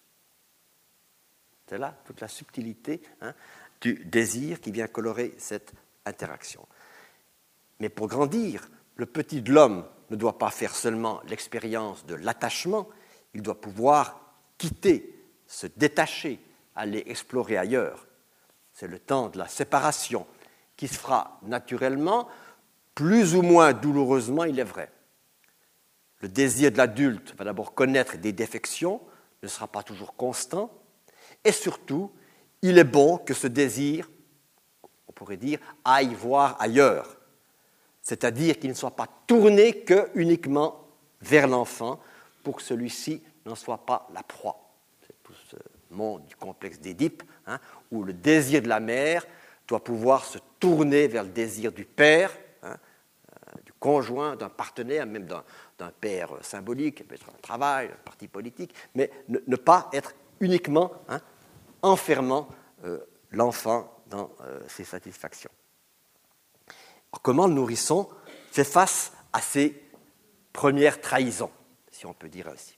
[1.68, 3.34] C'est là toute la subtilité hein,
[3.80, 5.72] du désir qui vient colorer cette
[6.06, 6.68] interaction.
[7.80, 12.88] Mais pour grandir, le petit de l'homme ne doit pas faire seulement l'expérience de l'attachement,
[13.34, 14.22] il doit pouvoir
[14.58, 16.40] quitter, se détacher,
[16.76, 18.08] aller explorer ailleurs.
[18.74, 20.28] C'est le temps de la séparation
[20.78, 22.28] qui se fera naturellement,
[22.96, 24.92] plus ou moins douloureusement, il est vrai.
[26.20, 29.02] Le désir de l'adulte va d'abord connaître des défections,
[29.42, 30.72] ne sera pas toujours constant,
[31.44, 32.12] et surtout,
[32.62, 34.10] il est bon que ce désir
[35.22, 37.16] pourrait dire, aille voir ailleurs.
[38.02, 40.84] C'est-à-dire qu'il ne soit pas tourné que uniquement
[41.22, 42.00] vers l'enfant
[42.44, 44.60] pour que celui-ci n'en soit pas la proie.
[45.06, 45.58] C'est tout ce
[45.92, 47.60] monde du complexe d'Édipe, hein,
[47.92, 49.28] où le désir de la mère
[49.68, 52.76] doit pouvoir se tourner vers le désir du père, hein,
[53.30, 58.28] euh, du conjoint, d'un partenaire, même d'un père symbolique, peut être un travail, un parti
[58.28, 61.22] politique, mais ne, pas être uniquement hein,
[61.84, 62.48] enfermant
[62.86, 62.98] euh,
[63.30, 65.50] l'enfant dans euh, ses satisfactions.
[67.24, 68.08] comment le nourrisson
[68.52, 69.82] fait face à ces
[70.54, 71.52] premières trahisons,
[71.92, 72.78] si on peut dire ainsi?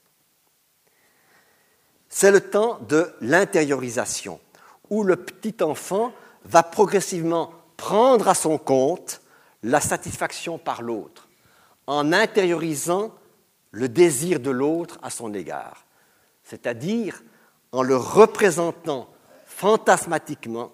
[2.08, 4.40] C'est le temps de l'intériorisation,
[4.88, 6.12] où le petit enfant
[6.44, 9.20] va progressivement prendre à son compte
[9.64, 11.28] la satisfaction par l'autre,
[11.86, 13.12] en intériorisant
[13.72, 15.84] le désir de l'autre à son égard,
[16.44, 17.22] c'est-à-dire
[17.72, 19.08] en le représentant
[19.46, 20.70] fantasmatiquement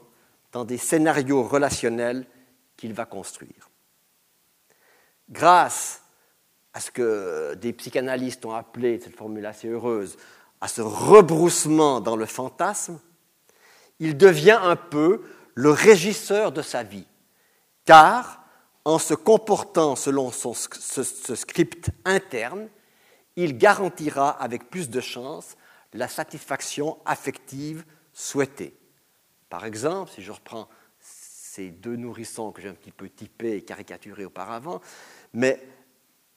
[0.53, 2.27] dans des scénarios relationnels
[2.77, 3.71] qu'il va construire.
[5.29, 6.03] Grâce
[6.73, 10.17] à ce que des psychanalystes ont appelé, cette formule assez heureuse,
[10.61, 13.01] à ce rebroussement dans le fantasme,
[13.99, 15.23] il devient un peu
[15.55, 17.07] le régisseur de sa vie,
[17.85, 18.45] car
[18.85, 22.69] en se comportant selon ce script interne,
[23.37, 25.57] il garantira avec plus de chance
[25.93, 28.75] la satisfaction affective souhaitée.
[29.51, 30.69] Par exemple, si je reprends
[31.01, 34.81] ces deux nourrissons que j'ai un petit peu typés et caricaturés auparavant,
[35.35, 35.61] mais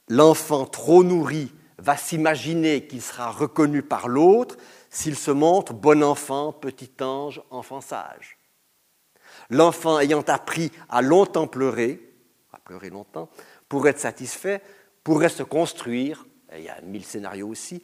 [0.09, 4.57] l'enfant trop nourri va s'imaginer qu'il sera reconnu par l'autre
[4.89, 8.37] s'il se montre bon enfant, petit ange, enfant sage.
[9.49, 12.13] L'enfant ayant appris à longtemps pleurer,
[12.51, 13.29] à pleurer longtemps,
[13.69, 14.61] pour être satisfait,
[15.03, 17.83] pourrait se construire, il y a mille scénarios aussi,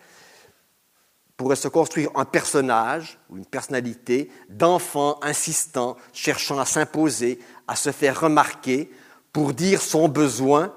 [1.39, 7.93] pourrait se construire un personnage ou une personnalité d'enfant insistant, cherchant à s'imposer, à se
[7.93, 8.91] faire remarquer,
[9.31, 10.75] pour dire son besoin,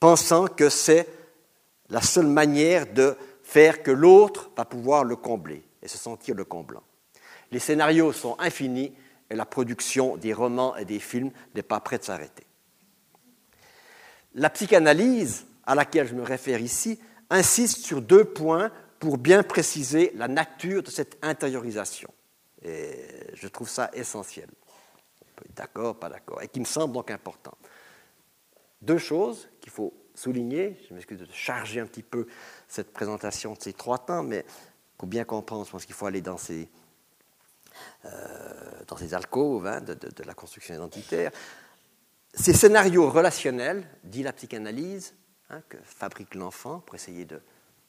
[0.00, 1.06] pensant que c'est
[1.88, 6.44] la seule manière de faire que l'autre va pouvoir le combler et se sentir le
[6.44, 6.82] comblant.
[7.52, 8.92] Les scénarios sont infinis
[9.30, 12.44] et la production des romans et des films n'est pas près de s'arrêter.
[14.34, 16.98] La psychanalyse, à laquelle je me réfère ici,
[17.30, 18.72] insiste sur deux points
[19.04, 22.08] pour bien préciser la nature de cette intériorisation.
[22.62, 22.96] Et
[23.34, 24.48] je trouve ça essentiel.
[25.54, 27.52] D'accord, pas d'accord, et qui me semble donc important.
[28.80, 32.26] Deux choses qu'il faut souligner, je m'excuse de charger un petit peu
[32.66, 34.46] cette présentation de ces trois temps, mais
[34.96, 36.70] pour bien comprendre, je pense qu'il faut aller dans ces,
[38.06, 38.10] euh,
[38.88, 41.30] dans ces alcôves hein, de, la construction identitaire.
[42.32, 45.14] Ces scénarios relationnels, dit la psychanalyse,
[45.50, 47.42] hein, que fabrique l'enfant pour essayer de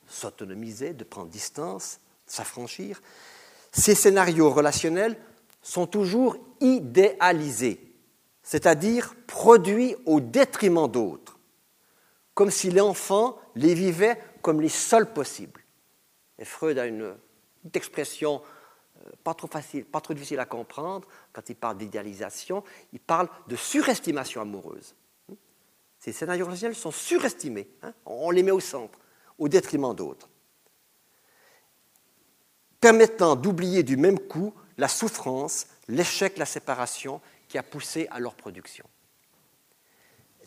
[0.08, 3.02] s'autonomiser, de prendre distance, s'affranchir,
[3.72, 5.18] ces scénarios relationnels
[5.62, 7.94] sont toujours idéalisés,
[8.44, 11.38] c'est-à-dire produits au détriment d'autres,
[12.34, 15.62] comme si l'enfant les vivait comme les seuls possibles.
[16.44, 17.16] Freud a une,
[17.74, 18.44] expression
[18.98, 22.64] euh, pas trop facile, pas trop difficile à comprendre quand il parle d'idéalisation.
[22.94, 24.94] Il parle de surestimation amoureuse.
[25.98, 27.68] Ces scénarios relationnels sont surestimés.
[27.82, 27.94] Hein.
[28.06, 29.00] on les met au centre,
[29.38, 30.30] au détriment d'autres,
[32.80, 38.36] permettant d'oublier du même coup la souffrance, l'échec, la séparation qui a poussé à leur
[38.36, 38.86] production.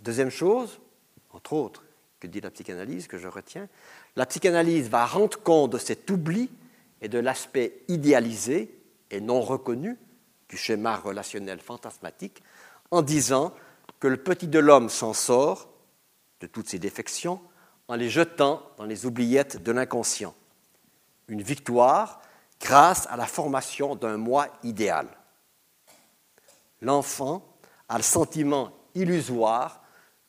[0.03, 0.81] Deuxième chose,
[1.31, 1.85] entre autres,
[2.21, 3.69] que dit la psychanalyse, que je retiens,
[4.17, 6.51] la psychanalyse va rendre compte de cet oubli
[7.01, 8.75] et de l'aspect idéalisé
[9.11, 9.97] et non reconnu
[10.49, 12.43] du schéma relationnel fantasmatique
[12.91, 13.55] en disant
[14.01, 15.69] que le petit de l'homme s'en sort
[16.41, 17.41] de toutes ses défections
[17.89, 20.35] en les jetant dans les oubliettes de l'inconscient.
[21.27, 22.21] Une victoire
[22.61, 25.09] grâce à la formation d'un moi idéal.
[26.81, 27.45] L'enfant
[27.89, 29.83] a le sentiment illusoire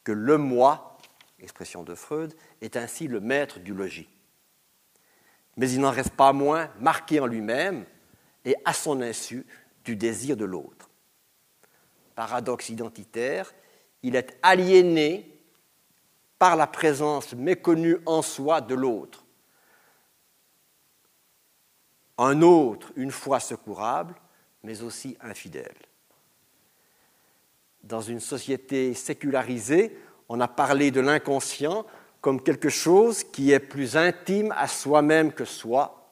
[0.03, 0.89] que le moi
[1.41, 4.10] expression de Freud, est ainsi le maître du logis.
[5.57, 7.86] Mais il n'en reste pas moins marqué en lui-même
[8.45, 9.45] et à son insu
[9.84, 10.89] du désir de l'autre.
[12.16, 13.53] Paradoxe identitaire,
[14.03, 15.39] il est aliéné
[16.40, 19.26] par la présence méconnue en soi de l'autre.
[22.18, 24.16] Un autre, une fois secourable,
[24.64, 25.76] mais aussi infidèle.
[27.84, 29.98] Dans une société sécularisée,
[30.30, 31.86] on a parlé de l'inconscient
[32.22, 36.10] comme quelque chose qui est plus intime à soi-même que soi,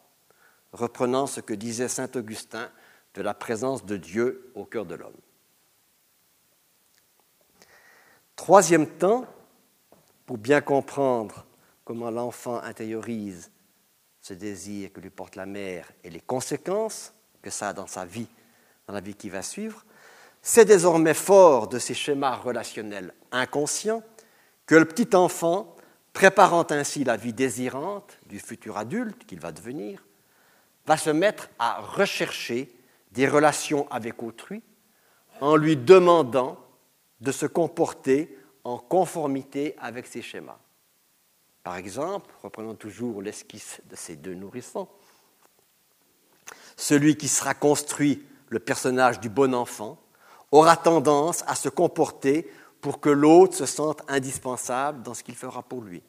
[0.71, 2.69] reprenant ce que disait Saint Augustin
[3.13, 5.11] de la présence de Dieu au cœur de l'homme.
[8.35, 9.25] Troisième temps,
[10.27, 11.45] pour bien comprendre
[11.85, 13.49] comment l'enfant intériorise
[14.21, 18.03] ce désir que lui porte la mère et les conséquences que ça a dans sa
[18.05, 18.27] vie,
[18.87, 19.85] dans la vie qui va suivre,
[20.41, 24.03] c'est désormais fort de ces schémas relationnels inconscients
[24.65, 25.73] que le petit enfant,
[26.11, 30.03] préparant ainsi la vie désirante du futur adulte qu'il va devenir,
[30.85, 32.69] va se mettre à rechercher
[33.13, 34.61] des relations avec autrui
[35.39, 36.59] en lui demandant
[37.21, 38.37] de se comporter
[38.67, 40.59] en conformité avec ses schémas.
[41.63, 44.89] Par exemple, reprenons toujours l'esquisse de ces deux nourrissons,
[46.75, 49.97] celui qui sera construit le personnage du bon enfant
[50.51, 52.51] aura tendance à se comporter
[52.81, 56.03] pour que l'autre se sente indispensable dans ce qu'il fera pour lui.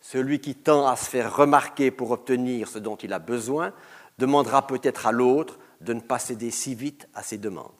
[0.00, 3.72] Celui qui tend à se faire remarquer pour obtenir ce dont il a besoin
[4.18, 7.70] demandera peut-être à l'autre de ne pas céder si vite à ses demandes.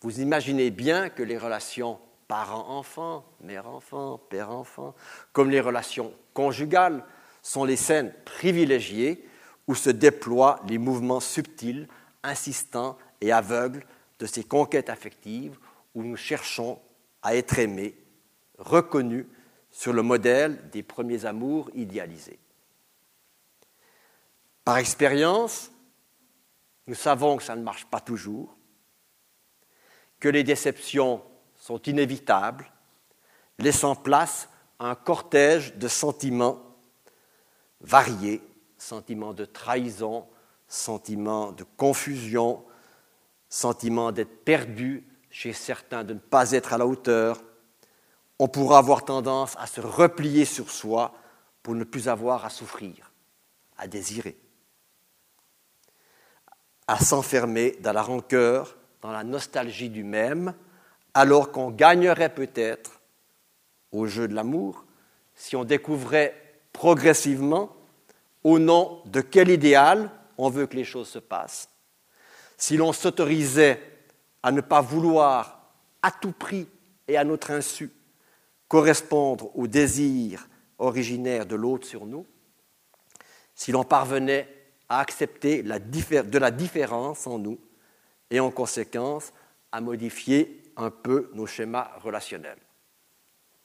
[0.00, 1.98] Vous imaginez bien que les relations
[2.28, 4.94] parent-enfant, mère-enfant, père-enfant,
[5.32, 7.04] comme les relations conjugales,
[7.42, 9.26] sont les scènes privilégiées
[9.66, 11.88] où se déploient les mouvements subtils,
[12.22, 13.86] insistants et aveugles
[14.18, 15.58] de ces conquêtes affectives
[15.94, 16.78] où nous cherchons
[17.22, 17.96] à être aimés,
[18.58, 19.26] reconnus
[19.70, 22.38] sur le modèle des premiers amours idéalisés.
[24.64, 25.70] Par expérience,
[26.86, 28.54] nous savons que ça ne marche pas toujours,
[30.20, 31.22] que les déceptions
[31.68, 32.64] sont inévitables,
[33.58, 34.48] laissant place
[34.78, 36.62] à un cortège de sentiments
[37.82, 38.40] variés,
[38.78, 40.26] sentiments de trahison,
[40.66, 42.64] sentiments de confusion,
[43.50, 47.42] sentiments d'être perdu chez certains, de ne pas être à la hauteur.
[48.38, 51.12] On pourra avoir tendance à se replier sur soi
[51.62, 53.12] pour ne plus avoir à souffrir,
[53.76, 54.38] à désirer,
[56.86, 60.54] à s'enfermer dans la rancœur, dans la nostalgie du même,
[61.18, 63.00] alors qu'on gagnerait peut-être
[63.90, 64.84] au jeu de l'amour
[65.34, 67.74] si on découvrait progressivement
[68.44, 71.70] au nom de quel idéal on veut que les choses se passent.
[72.56, 73.82] Si l'on s'autorisait
[74.44, 76.68] à ne pas vouloir à tout prix
[77.08, 77.90] et à notre insu
[78.68, 80.46] correspondre au désir
[80.78, 82.26] originaire de l'autre sur nous,
[83.56, 84.46] si l'on parvenait
[84.88, 87.58] à accepter de la différence en nous
[88.30, 89.32] et en conséquence
[89.72, 92.58] à modifier un peu nos schémas relationnels.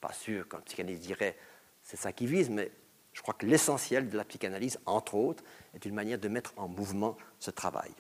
[0.02, 1.38] Pas sûr qu'un psychanalyste dirait
[1.82, 2.72] c'est ça qui vise, mais
[3.14, 5.44] je crois que l'essentiel de la psychanalyse, entre autres,
[5.74, 7.92] est une manière de mettre en mouvement ce travail.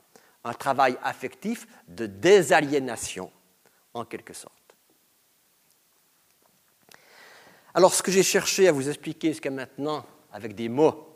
[0.43, 3.31] Un travail affectif de désaliénation,
[3.93, 4.53] en quelque sorte.
[7.75, 11.09] Alors, ce que j'ai cherché à vous expliquer jusqu'à maintenant, avec des mots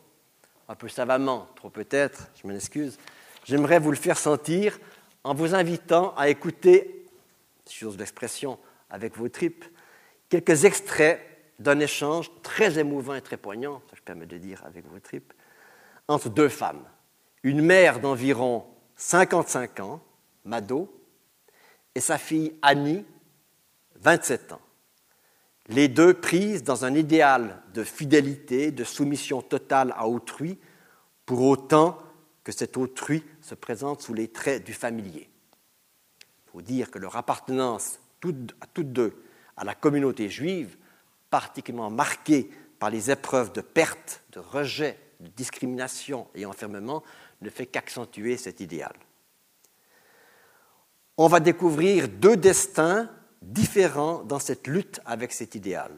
[0.67, 2.97] un peu savamment, trop peut-être, je m'en excuse,
[3.45, 4.79] j'aimerais vous le faire sentir
[5.23, 6.96] en vous invitant à écouter,
[7.67, 8.57] si j'ose l'expression,
[8.89, 9.65] avec vos tripes,
[10.29, 11.19] quelques extraits
[11.59, 15.33] d'un échange très émouvant et très poignant, je permets de dire avec vos tripes,
[16.07, 16.83] entre deux femmes.
[17.43, 18.65] Une mère d'environ
[18.95, 20.01] 55 ans,
[20.45, 20.93] Mado,
[21.95, 23.05] et sa fille Annie,
[23.95, 24.61] 27 ans.
[25.69, 30.59] Les deux prises dans un idéal de fidélité, de soumission totale à autrui,
[31.25, 31.97] pour autant
[32.43, 35.29] que cet autrui se présente sous les traits du familier.
[36.61, 37.99] Dire que leur appartenance
[38.61, 39.23] à toutes deux
[39.55, 40.77] à la communauté juive,
[41.29, 42.49] particulièrement marquée
[42.79, 47.03] par les épreuves de perte, de rejet, de discrimination et enfermement,
[47.41, 48.93] ne fait qu'accentuer cet idéal.
[51.17, 53.09] On va découvrir deux destins
[53.41, 55.91] différents dans cette lutte avec cet idéal.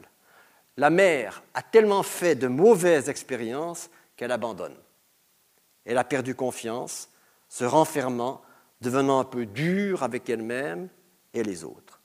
[0.77, 4.77] La mère a tellement fait de mauvaises expériences qu'elle abandonne.
[5.83, 7.09] Elle a perdu confiance,
[7.49, 8.41] se renfermant,
[8.81, 10.89] devenant un peu dure avec elle-même
[11.33, 12.01] et les autres.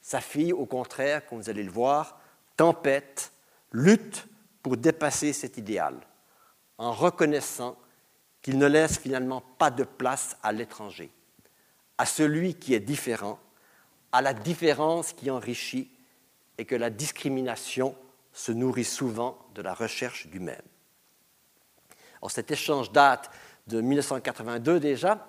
[0.00, 2.18] Sa fille, au contraire, comme vous allez le voir,
[2.56, 3.32] tempête,
[3.72, 4.26] lutte
[4.62, 5.96] pour dépasser cet idéal,
[6.78, 7.76] en reconnaissant
[8.42, 11.10] qu'il ne laisse finalement pas de place à l'étranger,
[11.98, 13.38] à celui qui est différent,
[14.12, 15.90] à la différence qui enrichit
[16.58, 17.96] et que la discrimination
[18.32, 20.62] se nourrit souvent de la recherche du même
[22.28, 23.30] cet échange date
[23.66, 25.26] de 1982 déjà.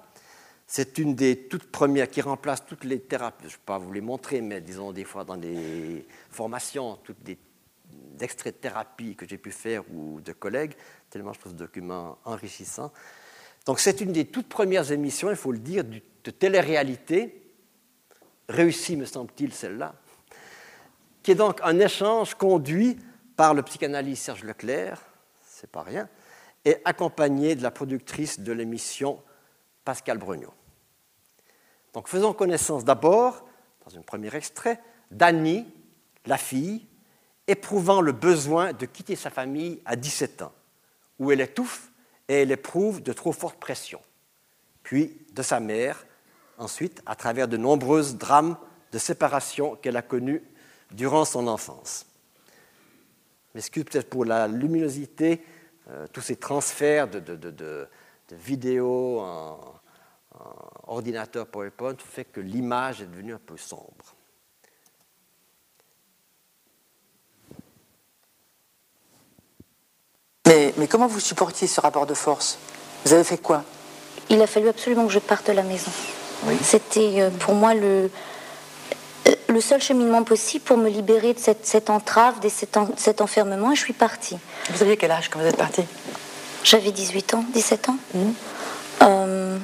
[0.69, 3.45] C'est une des toutes premières qui remplace toutes les thérapies.
[3.45, 7.23] Je ne vais pas vous les montrer, mais disons des fois dans les formations, toutes
[7.23, 7.37] des
[8.19, 10.73] extraits de thérapie que j'ai pu faire ou de collègues,
[11.09, 12.91] tellement je trouve ce document enrichissant.
[13.65, 17.43] Donc c'est une des toutes premières émissions, il faut le dire, de télé-réalité,
[18.49, 19.95] réussie me semble-t-il celle-là,
[21.23, 22.97] qui est donc un échange conduit
[23.37, 25.01] par le psychanalyste Serge Leclerc,
[25.41, 26.09] c'est pas rien,
[26.65, 29.21] et accompagné de la productrice de l'émission
[29.87, 30.53] Pascal Brugnot.
[31.93, 33.47] Donc faisons connaissance d'abord,
[33.85, 34.81] dans un premier extrait,
[35.11, 35.65] d'Annie,
[36.25, 36.85] la fille,
[37.47, 40.51] éprouvant le besoin de quitter sa famille à 17 ans,
[41.19, 41.89] où elle étouffe
[42.27, 44.01] et elle éprouve de trop fortes pressions.
[44.83, 46.05] Puis de sa mère,
[46.57, 48.57] ensuite, à travers de nombreux drames
[48.91, 50.43] de séparation qu'elle a connus
[50.91, 52.05] durant son enfance.
[53.55, 55.45] M'excuse peut-être pour la luminosité
[55.89, 57.87] euh, tous ces transferts de,
[58.35, 59.57] vidéos en,
[60.87, 64.15] ordinateur PowerPoint fait que l'image est devenue un peu sombre.
[70.45, 72.57] Mais, mais, comment vous supportiez ce rapport de force?
[73.03, 73.63] Vous avez fait quoi?
[74.29, 75.91] Il a fallu absolument que je parte de la maison.
[76.61, 78.09] C'était euh, pour moi le,
[79.49, 83.81] le seul cheminement possible pour me libérer de cette, entrave, de cet, enfermement, et je
[83.81, 84.37] suis partie.
[84.69, 85.83] Vous aviez quel âge quand vous êtes partie?
[86.67, 87.97] J'avais 18 ans, 17 ans.
[88.13, 88.19] Mmh.
[89.03, 89.57] Euh,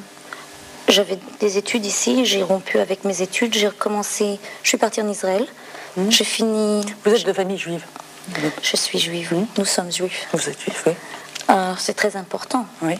[0.88, 5.10] j'avais des études ici, j'ai rompu avec mes études, j'ai recommencé, je suis partie en
[5.10, 5.46] Israël,
[5.98, 6.10] mmh.
[6.10, 6.86] j'ai fini...
[7.04, 7.84] Vous êtes de famille juive
[8.62, 9.46] Je suis juive, mmh.
[9.58, 10.28] nous sommes juifs.
[10.32, 10.94] Vous êtes juif, oui.
[11.50, 12.66] Euh, c'est très important.
[12.82, 12.96] Oui.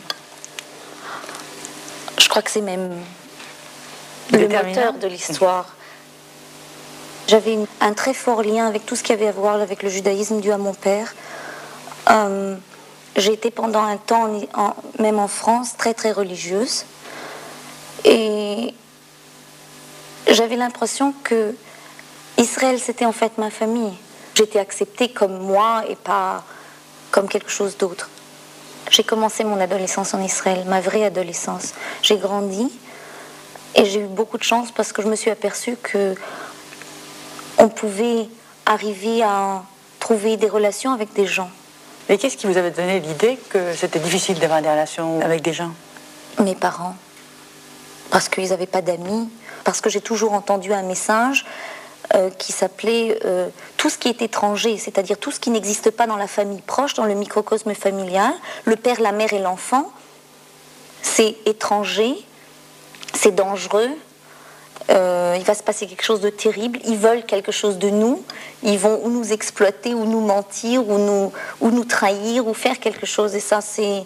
[2.28, 2.90] crois que c'est même
[4.32, 5.74] le moteur de l'histoire.
[7.26, 10.42] J'avais un très fort lien avec tout ce qui avait à voir avec le judaïsme
[10.42, 11.14] dû à mon père.
[12.10, 12.56] Euh,
[13.16, 14.28] j'ai été pendant un temps,
[14.98, 16.84] même en France, très très religieuse.
[18.04, 18.74] Et
[20.28, 21.54] j'avais l'impression que
[22.38, 23.94] Israël, c'était en fait ma famille.
[24.34, 26.44] J'étais acceptée comme moi et pas
[27.10, 28.10] comme quelque chose d'autre.
[28.90, 31.74] J'ai commencé mon adolescence en Israël, ma vraie adolescence.
[32.02, 32.70] J'ai grandi
[33.76, 36.14] et j'ai eu beaucoup de chance parce que je me suis aperçue que
[37.58, 38.28] on pouvait
[38.66, 39.62] arriver à
[40.00, 41.50] trouver des relations avec des gens.
[42.08, 45.52] Mais qu'est-ce qui vous avait donné l'idée que c'était difficile d'avoir des relations avec des
[45.52, 45.72] gens?
[46.38, 46.96] Mes parents.
[48.10, 49.28] Parce qu'ils n'avaient pas d'amis.
[49.64, 51.46] Parce que j'ai toujours entendu un message
[52.14, 53.48] euh, qui s'appelait euh,
[53.78, 56.92] tout ce qui est étranger, c'est-à-dire tout ce qui n'existe pas dans la famille proche,
[56.92, 58.32] dans le microcosme familial,
[58.66, 59.90] le père, la mère et l'enfant,
[61.00, 62.14] c'est étranger,
[63.14, 63.88] c'est dangereux,
[64.90, 68.24] euh, il va se passer quelque chose de terrible, ils veulent quelque chose de nous,
[68.62, 72.78] ils vont ou nous exploiter, ou nous mentir, ou nous, ou nous trahir, ou faire
[72.78, 74.04] quelque chose, et ça c'est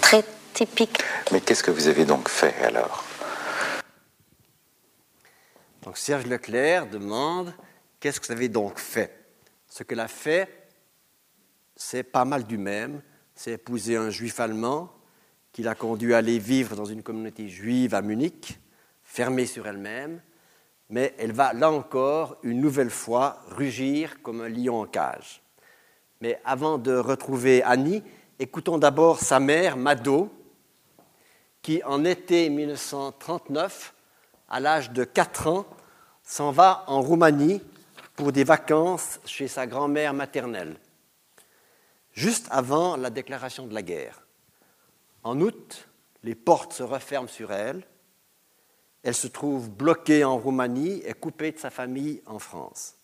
[0.00, 0.24] très
[0.54, 0.98] typique.
[1.30, 3.04] Mais qu'est-ce que vous avez donc fait alors?
[5.82, 7.54] Donc Serge Leclerc demande
[8.00, 9.14] qu'est-ce que vous avez donc fait?
[9.68, 10.68] Ce qu'elle a fait,
[11.76, 13.02] c'est pas mal du même.
[13.34, 14.90] C'est épouser un juif allemand
[15.58, 18.60] qui l'a conduit à aller vivre dans une communauté juive à Munich,
[19.02, 20.22] fermée sur elle-même,
[20.88, 25.42] mais elle va là encore, une nouvelle fois, rugir comme un lion en cage.
[26.20, 28.04] Mais avant de retrouver Annie,
[28.38, 30.30] écoutons d'abord sa mère, Mado,
[31.60, 33.94] qui en été 1939,
[34.48, 35.66] à l'âge de 4 ans,
[36.22, 37.60] s'en va en Roumanie
[38.14, 40.76] pour des vacances chez sa grand-mère maternelle,
[42.12, 44.22] juste avant la déclaration de la guerre.
[45.28, 45.90] En août,
[46.22, 47.86] les portes se referment sur elle.
[49.02, 52.96] Elle se trouve bloquée en Roumanie et coupée de sa famille en France.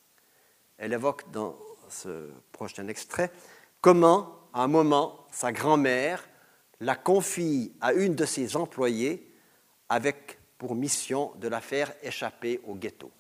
[0.79, 1.55] Elle évoque dans
[1.91, 3.31] ce prochain extrait
[3.83, 6.27] comment, à un moment, sa grand-mère
[6.81, 9.31] la confie à une de ses employées
[9.91, 13.11] avec pour mission de la faire échapper au ghetto.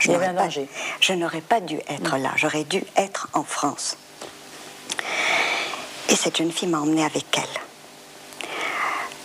[0.00, 3.96] Je n'aurais pas dû être là, j'aurais dû être en France.
[6.08, 7.42] Et cette jeune fille m'a emmenée avec elle,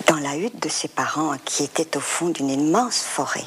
[0.08, 3.46] dans la hutte de ses parents qui était au fond d'une immense forêt.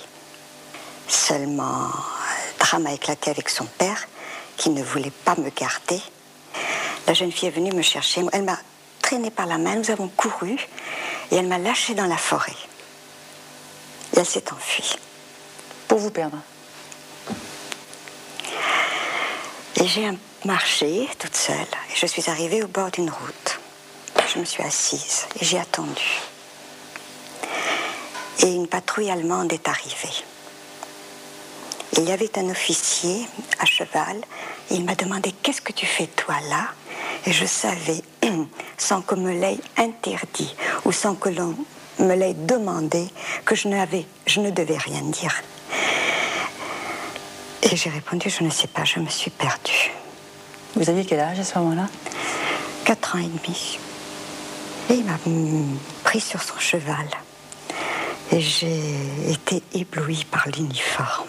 [1.09, 4.07] Seulement, le drame a éclaté avec son père,
[4.57, 6.01] qui ne voulait pas me garder.
[7.09, 8.23] La jeune fille est venue me chercher.
[8.33, 8.59] Elle m'a
[9.03, 10.57] traînée par la main, nous avons couru,
[11.31, 12.57] et elle m'a lâchée dans la forêt.
[14.15, 14.97] Et elle s'est enfuie.
[15.89, 16.39] Pour vous perdre
[19.85, 20.11] J'ai
[20.47, 23.61] marché toute seule, et je suis arrivée au bord d'une route.
[24.33, 26.23] Je me suis assise et j'ai attendu.
[28.41, 30.25] Et une patrouille allemande est arrivée.
[31.99, 33.27] Il y avait un officier
[33.59, 34.23] à cheval.
[34.71, 36.69] il m'a demandé Qu'est-ce que tu fais toi là?
[37.27, 38.03] Et je savais,
[38.79, 40.57] sans qu'on me l'ait interdit
[40.87, 41.55] ou sans que l'on
[41.99, 43.09] me l'ait demandé,
[43.45, 45.43] que je ne devais rien dire.
[47.71, 49.93] Et j'ai répondu Je ne sais pas, je me suis perdue.
[50.75, 51.89] Vous aviez quel âge à ce moment-là?
[52.85, 53.79] Quatre ans et demi.
[54.91, 55.19] Et il m'a
[56.05, 57.09] pris sur son cheval.
[58.33, 61.27] Et j'ai été éblouie par l'uniforme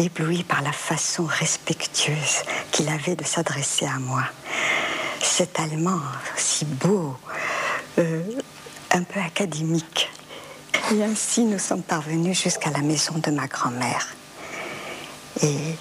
[0.00, 4.22] ébloui par la façon respectueuse qu'il avait de s'adresser à moi.
[5.20, 6.00] Cet Allemand
[6.36, 7.16] si beau,
[7.98, 8.22] euh,
[8.92, 10.10] un peu académique.
[10.92, 14.06] Et ainsi nous sommes parvenus jusqu'à la maison de ma grand-mère.
[15.42, 15.74] Et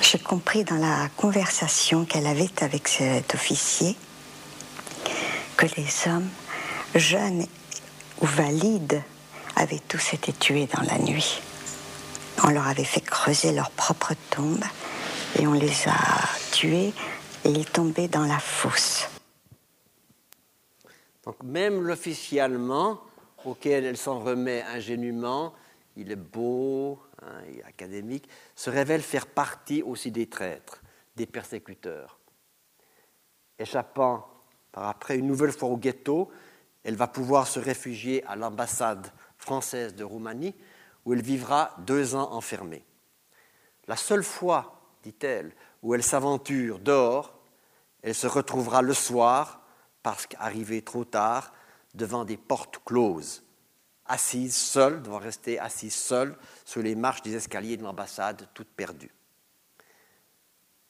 [0.00, 3.96] j'ai compris dans la conversation qu'elle avait avec cet officier
[5.56, 6.28] que les hommes,
[6.94, 7.46] jeunes
[8.20, 9.02] ou valides,
[9.54, 11.40] avaient tous été tués dans la nuit.
[12.44, 14.64] On leur avait fait creuser leur propre tombe
[15.38, 16.92] et on les a tués
[17.44, 19.08] et ils tombaient dans la fosse.
[21.24, 23.00] Donc même l'officier allemand,
[23.44, 25.54] auquel elle s'en remet ingénument,
[25.96, 30.82] il est beau, hein, il est académique, se révèle faire partie aussi des traîtres,
[31.16, 32.18] des persécuteurs.
[33.58, 34.28] Échappant
[34.72, 36.30] par après une nouvelle fois au ghetto,
[36.84, 40.54] elle va pouvoir se réfugier à l'ambassade française de Roumanie,
[41.04, 42.84] où elle vivra deux ans enfermée.
[43.86, 45.52] La seule fois, dit-elle,
[45.82, 47.38] où elle s'aventure dehors,
[48.02, 49.62] elle se retrouvera le soir,
[50.02, 51.52] parce qu'arrivée trop tard,
[51.94, 53.45] devant des portes closes,
[54.08, 59.10] assise seule, devant rester assise seule sur les marches des escaliers de l'ambassade, toute perdue.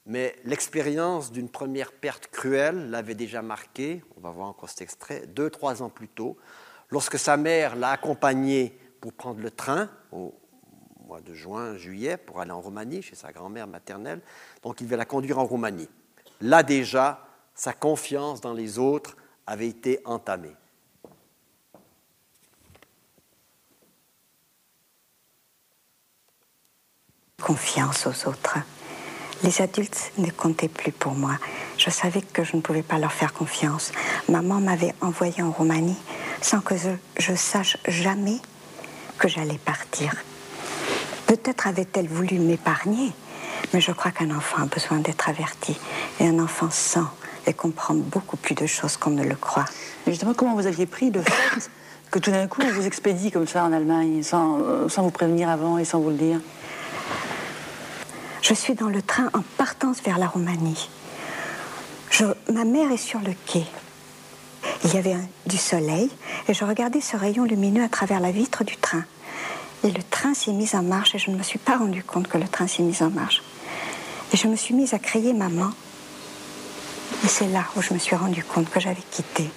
[0.05, 5.27] Mais l'expérience d'une première perte cruelle l'avait déjà marquée, on va voir encore cet extrait,
[5.27, 6.37] deux, trois ans plus tôt,
[6.89, 10.33] lorsque sa mère l'a accompagnée pour prendre le train au
[11.05, 14.21] mois de juin, juillet, pour aller en Roumanie, chez sa grand-mère maternelle.
[14.63, 15.89] Donc il va la conduire en Roumanie.
[16.41, 20.55] Là déjà, sa confiance dans les autres avait été entamée.
[27.43, 28.57] Confiance aux autres.
[29.43, 31.33] Les adultes ne comptaient plus pour moi.
[31.77, 33.91] Je savais que je ne pouvais pas leur faire confiance.
[34.27, 35.97] Maman m'avait envoyé en Roumanie
[36.41, 38.37] sans que je, sache jamais
[39.19, 40.15] que j'allais partir.
[41.27, 43.13] Peut-être avait-elle voulu m'épargner,
[43.71, 45.77] mais je crois qu'un enfant a besoin d'être averti.
[46.19, 47.05] Et un enfant sent
[47.45, 49.65] et comprend beaucoup plus de choses qu'on ne le croit.
[50.05, 51.69] Mais justement, comment vous aviez pris le fait
[52.09, 55.11] que tout d'un coup, on vous expédie comme ça en Allemagne, sans, euh, sans vous
[55.11, 56.39] prévenir avant et sans vous le dire?
[58.41, 60.89] Je suis dans le train en partance vers la Roumanie.
[62.51, 63.65] ma mère est sur le quai.
[64.83, 65.15] Il y avait
[65.45, 66.09] du soleil
[66.47, 69.03] et je regardais ce rayon lumineux à travers la vitre du train.
[69.83, 72.27] Et le train s'est mis en marche et je ne me suis pas rendu compte
[72.27, 73.43] que le train s'est mis en marche.
[74.33, 75.71] Et je me suis mise à crier maman.
[77.23, 79.49] Et c'est là où je me suis rendu compte que j'avais quitté.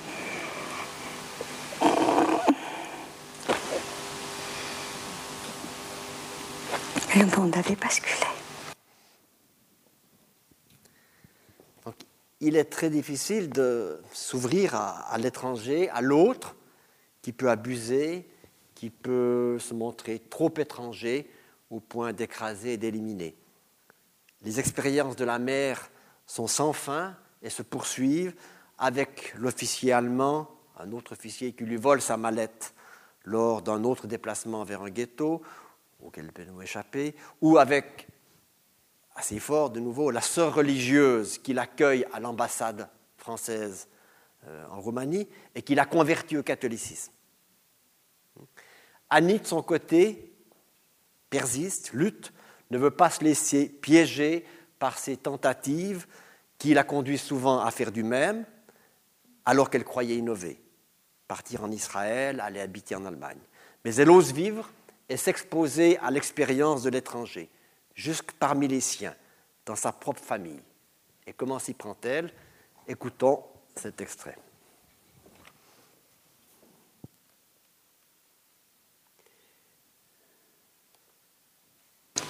[7.17, 8.40] Le monde avait basculé.
[12.41, 16.57] Il est très difficile de s'ouvrir à, l'étranger, à l'autre,
[17.23, 18.27] qui peut abuser,
[18.75, 21.31] qui peut se montrer trop étranger
[21.71, 23.37] au point d'écraser et d'éliminer.
[24.43, 25.91] Les expériences de la mère
[26.27, 28.35] sont sans fin et se poursuivent
[28.79, 32.73] avec l'officier allemand, un autre officier qui lui vole sa mallette
[33.25, 35.43] lors d'un autre déplacement vers un ghetto
[36.03, 38.09] auquel il peut nous échapper, ou avec
[39.21, 43.87] assez fort, de nouveau, la sœur religieuse qui l'accueille à l'ambassade française
[44.49, 47.13] euh, en Roumanie et qui l'a converti au catholicisme.
[49.11, 50.33] Annie, de son côté,
[51.29, 52.33] persiste, lutte,
[52.71, 54.47] ne veut pas se laisser piéger
[54.79, 56.07] par ces tentatives
[56.57, 58.47] qui la conduisent souvent à faire du même,
[59.45, 60.59] alors qu'elle croyait innover,
[61.29, 63.41] partir en Israël, aller habiter en Allemagne.
[63.85, 64.71] Mais elle ose vivre
[65.11, 67.51] et s'exposer à l'expérience de l'étranger
[68.01, 69.15] jusque parmi les siens,
[69.67, 70.63] dans sa propre famille.
[71.27, 72.33] Et comment s'y prend-elle?
[72.89, 73.45] Écoutons
[73.77, 74.37] cet extrait.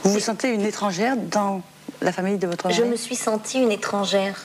[0.02, 1.62] Vous vous sentez une étrangère dans
[2.00, 2.76] la famille de votre mari?
[2.76, 4.44] Je me suis sentie une étrangère.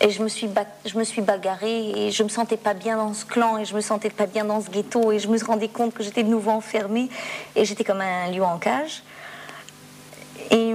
[0.00, 0.48] Et je me, suis
[0.84, 3.74] je me suis bagarrée et je me sentais pas bien dans ce clan et je
[3.74, 6.28] me sentais pas bien dans ce ghetto et je me rendais compte que j'étais de
[6.28, 7.08] nouveau enfermée
[7.56, 9.02] et j'étais comme un lion en cage.
[10.50, 10.72] Et,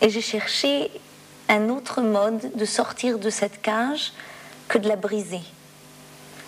[0.00, 0.90] et j'ai cherché
[1.48, 4.12] un autre mode de sortir de cette cage
[4.68, 5.42] que de la briser.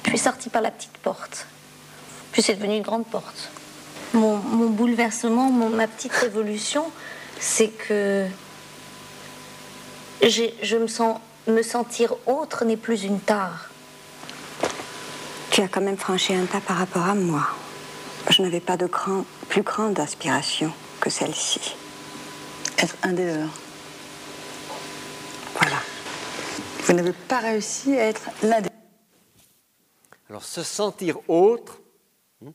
[0.05, 1.47] Je suis sortie par la petite porte.
[2.33, 3.51] Puis c'est devenu une grande porte.
[4.15, 6.85] Mon, bouleversement, ma petite révolution,
[7.41, 8.27] c'est que
[10.23, 11.19] je me sens
[11.49, 13.69] me sentir autre n'est plus une tare.
[15.51, 17.47] Tu as quand même franchi un pas par rapport à moi.
[18.31, 20.73] Je n'avais pas de grand, plus grande aspiration
[21.03, 21.75] que celle-ci.
[22.79, 23.51] Être un des leurs.
[25.55, 25.79] Voilà.
[26.85, 28.71] Vous n'avez pas réussi à être l'un des
[30.31, 31.81] Alors, se sentir autre
[32.47, 32.53] hein,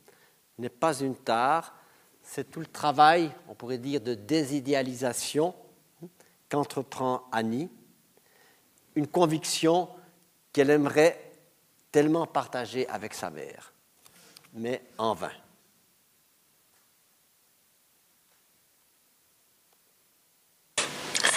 [0.58, 1.76] n'est pas une tare,
[2.24, 5.54] c'est tout le travail, on pourrait dire, de désidéalisation
[6.02, 6.08] hein,
[6.48, 7.70] qu'entreprend Annie,
[8.96, 9.90] une conviction
[10.54, 11.34] qu'elle aimerait
[11.92, 13.74] tellement partager avec sa mère,
[14.54, 15.32] mais en vain.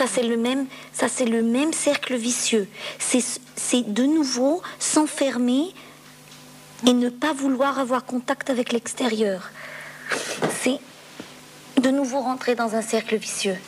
[0.01, 2.67] Ça c'est le même, ça c'est le même cercle vicieux.
[2.99, 5.75] C'est de nouveau s'enfermer
[6.87, 9.51] et ne pas vouloir avoir contact avec l'extérieur.
[10.63, 10.79] C'est
[11.83, 13.59] de nouveau rentrer dans un cercle vicieux.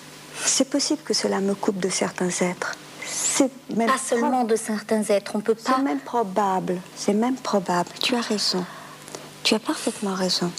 [0.42, 2.76] C'est possible que cela me coupe de certains êtres.
[3.04, 5.74] C'est même pas seulement de certains êtres, on peut pas.
[5.76, 6.80] C'est même probable.
[6.96, 7.90] C'est même probable.
[8.02, 8.64] Tu as raison.
[9.42, 10.50] Tu as parfaitement raison.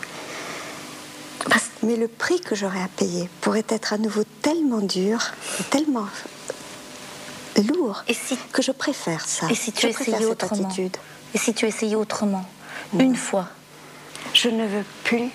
[1.83, 5.19] Mais le prix que j'aurais à payer pourrait être à nouveau tellement dur,
[5.69, 6.07] tellement
[7.61, 9.47] lourd, et si, que je préfère ça.
[9.49, 10.69] Et si tu essayais autrement
[11.33, 12.49] Et si tu essayais autrement
[12.97, 13.47] Une fois
[14.33, 15.29] Je ne veux plus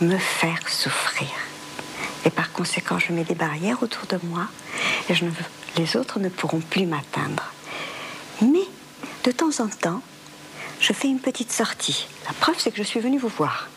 [0.00, 1.28] me faire souffrir.
[2.24, 4.48] Et par conséquent, je mets des barrières autour de moi
[5.08, 5.14] et
[5.76, 7.52] les autres ne pourront plus m'atteindre.
[8.42, 8.66] Mais
[9.24, 10.02] de temps en temps,
[10.80, 12.08] je fais une petite sortie.
[12.26, 13.68] La preuve, c'est que je suis venue vous voir.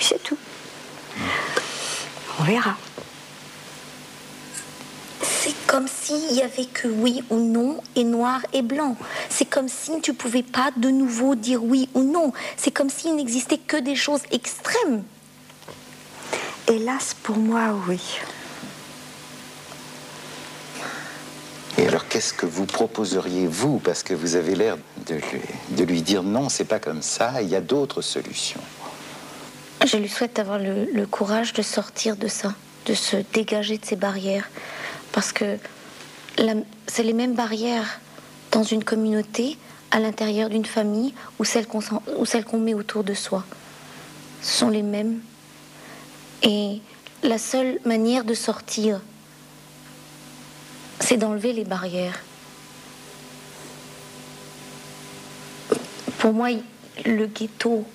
[0.00, 0.36] C'est tout.
[2.38, 2.76] On verra.
[5.22, 8.96] C'est comme s'il y avait que oui ou non et noir et blanc.
[9.28, 12.32] C'est comme si tu pouvais pas de nouveau dire oui ou non.
[12.56, 15.02] C'est comme s'il n'existait que des choses extrêmes.
[16.68, 18.00] Hélas pour moi, oui.
[21.78, 23.78] Et alors, qu'est-ce que vous proposeriez, vous?
[23.78, 25.40] Parce que vous avez l'air de lui,
[25.70, 28.60] de lui dire non, c'est pas comme ça, il y a d'autres solutions.
[29.84, 32.54] Je lui souhaite d'avoir le, courage de sortir de ça,
[32.86, 34.48] de se dégager de ces barrières.
[35.12, 35.56] Parce que
[36.86, 38.00] c'est les mêmes barrières
[38.52, 39.56] dans une communauté,
[39.90, 43.44] à l'intérieur d'une famille, ou celles qu'on met autour de soi.
[44.42, 45.20] Ce sont les mêmes.
[46.42, 46.80] Et
[47.22, 49.00] la seule manière de sortir,
[51.00, 52.20] c'est d'enlever les barrières.
[56.18, 56.50] Pour moi,
[57.06, 57.86] le ghetto,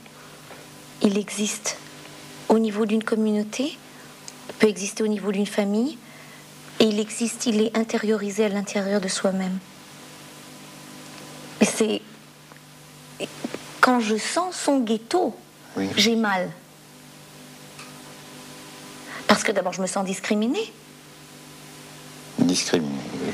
[1.01, 1.77] il existe
[2.49, 3.77] au niveau d'une communauté,
[4.59, 5.97] peut exister au niveau d'une famille,
[6.79, 9.57] et il existe, il est intériorisé à l'intérieur de soi-même.
[11.59, 12.01] Mais c'est.
[13.81, 15.35] Quand je sens son ghetto,
[15.77, 15.89] Oui.
[15.95, 16.49] j'ai mal.
[19.27, 20.71] Parce que d'abord, je me sens discriminée.
[22.39, 23.31] Discriminé, oui.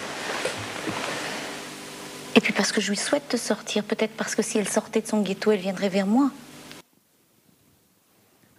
[2.35, 3.83] Et puis parce que je lui souhaite de sortir.
[3.83, 6.31] Peut-être parce que si elle sortait de son ghetto, elle viendrait vers moi.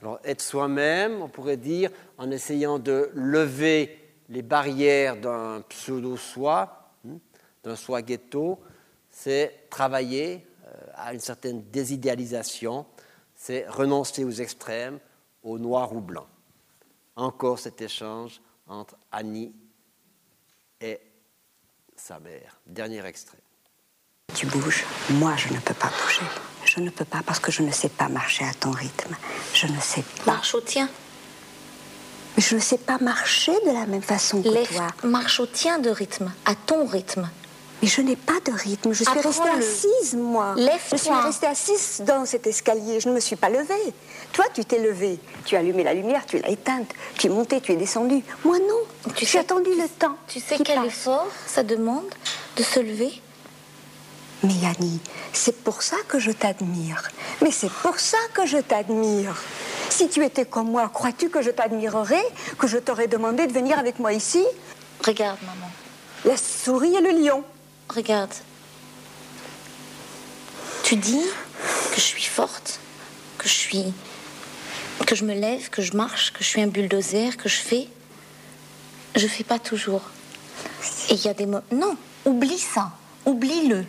[0.03, 3.99] Alors, être soi-même, on pourrait dire, en essayant de lever
[4.29, 7.19] les barrières d'un pseudo-soi, hein,
[7.63, 8.59] d'un soi ghetto,
[9.11, 12.85] c'est travailler euh, à une certaine désidéalisation,
[13.37, 14.99] c'est renoncer aux extrêmes,
[15.45, 16.27] au noir ou blanc.
[17.15, 19.53] Encore cet échange entre Annie
[20.81, 20.99] et
[21.95, 22.59] sa mère.
[22.67, 23.39] Dernier extrait.
[24.35, 26.52] Tu bouges, moi je ne peux pas bouger.
[26.75, 29.15] Je ne peux pas parce que je ne sais pas marcher à ton rythme.
[29.53, 30.33] Je ne sais pas.
[30.33, 30.89] Marche au tien.
[32.37, 34.87] Mais je ne sais pas marcher de la même façon que Lève, toi.
[35.05, 37.29] marche au tien de rythme, à ton rythme.
[37.83, 38.95] Mais je n'ai pas de rythme.
[38.95, 40.55] Je suis restée assise, moi.
[40.57, 40.97] Lève-toi.
[40.97, 43.01] Je suis restée assise dans cet escalier.
[43.01, 43.93] Je ne me suis pas levée.
[44.33, 45.19] Toi, tu t'es levée.
[45.45, 46.89] Tu as allumé la lumière, tu l'as éteinte.
[47.19, 48.23] Tu es montée, tu es descendue.
[48.45, 49.13] Moi, non.
[49.15, 50.17] Tu J'ai attendu le temps.
[50.27, 50.87] Tu sais qui quel passe.
[50.87, 52.09] effort ça demande
[52.57, 53.21] de se lever
[54.43, 55.01] Mais Yanni,
[55.33, 57.09] c'est pour ça que je t'admire.
[57.43, 59.41] Mais c'est pour ça que je t'admire.
[59.89, 62.25] Si tu étais comme moi, crois-tu que je t'admirerais
[62.59, 64.45] Que je t'aurais demandé de venir avec moi ici
[65.05, 65.71] Regarde, maman.
[66.25, 67.45] La souris et le lion.
[67.89, 68.33] Regarde.
[70.83, 71.25] Tu dis
[71.91, 72.81] que je suis forte,
[73.39, 73.95] que je suis.
[75.07, 77.89] que je me lève, que je marche, que je suis un bulldozer, que je fais.
[79.15, 80.03] Je fais pas toujours.
[81.11, 81.63] Et il y a des moments.
[81.71, 82.91] Non, oublie ça.
[83.27, 83.85] Oublie-le.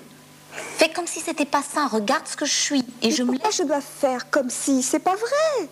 [0.77, 1.87] Fais comme si c'était pas ça.
[1.87, 2.85] Regarde ce que je suis.
[3.01, 3.41] Et je me lève.
[3.57, 4.83] je dois faire comme si?
[4.83, 5.69] C'est pas vrai.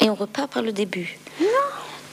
[0.00, 1.18] Et on repart par le début.
[1.40, 1.46] Non.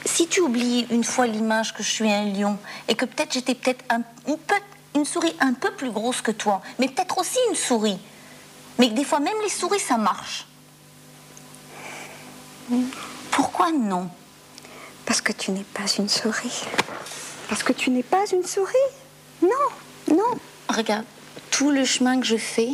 [0.05, 2.57] Si tu oublies une fois l'image que je suis un lion
[2.87, 4.55] et que peut-être j'étais peut-être un- une, peu-
[4.95, 7.99] une souris un peu plus grosse que toi, mais peut-être aussi une souris,
[8.77, 10.45] mais que des fois même les souris ça marche.
[13.31, 14.09] Pourquoi non?
[15.05, 16.63] Parce que tu n'es pas une souris.
[17.49, 18.73] Parce que tu n'es pas une souris.
[19.41, 19.49] Non,
[20.15, 20.37] non.
[20.69, 21.05] Regarde,
[21.51, 22.69] tout le chemin que je fais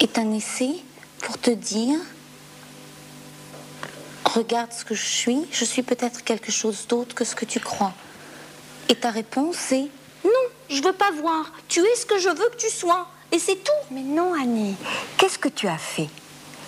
[0.00, 0.76] est un essai
[1.20, 1.98] pour te dire
[4.24, 7.60] regarde ce que je suis, je suis peut-être quelque chose d'autre que ce que tu
[7.60, 7.92] crois.
[8.88, 9.88] Et ta réponse c'est
[10.24, 10.30] non,
[10.68, 11.52] je veux pas voir.
[11.68, 13.08] Tu es ce que je veux que tu sois.
[13.32, 13.72] Et c'est tout.
[13.90, 14.76] Mais non, Annie.
[15.16, 16.08] Qu'est-ce que tu as fait?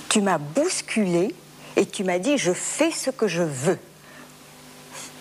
[0.08, 1.34] Tu m'as bousculé
[1.76, 3.78] et tu m'as dit je fais ce que je veux.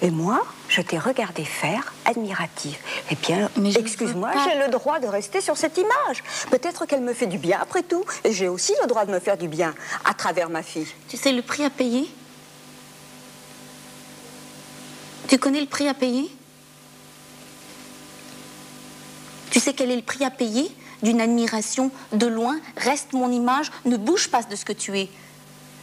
[0.04, 2.78] Et moi, je t'ai regardé faire, admirative.
[3.12, 6.24] Eh bien, excuse-moi, j'ai le droit de rester sur cette image.
[6.50, 8.04] Peut-être qu'elle me fait du bien après tout.
[8.24, 10.88] Et j'ai aussi le droit de me faire du bien à travers ma fille.
[11.08, 12.10] Tu sais le prix à payer?
[15.28, 16.30] Tu connais le prix à payer?
[19.52, 20.76] Tu sais quel est le prix à payer?
[21.04, 25.10] D'une admiration de loin Reste mon image, ne bouge pas de ce que tu es.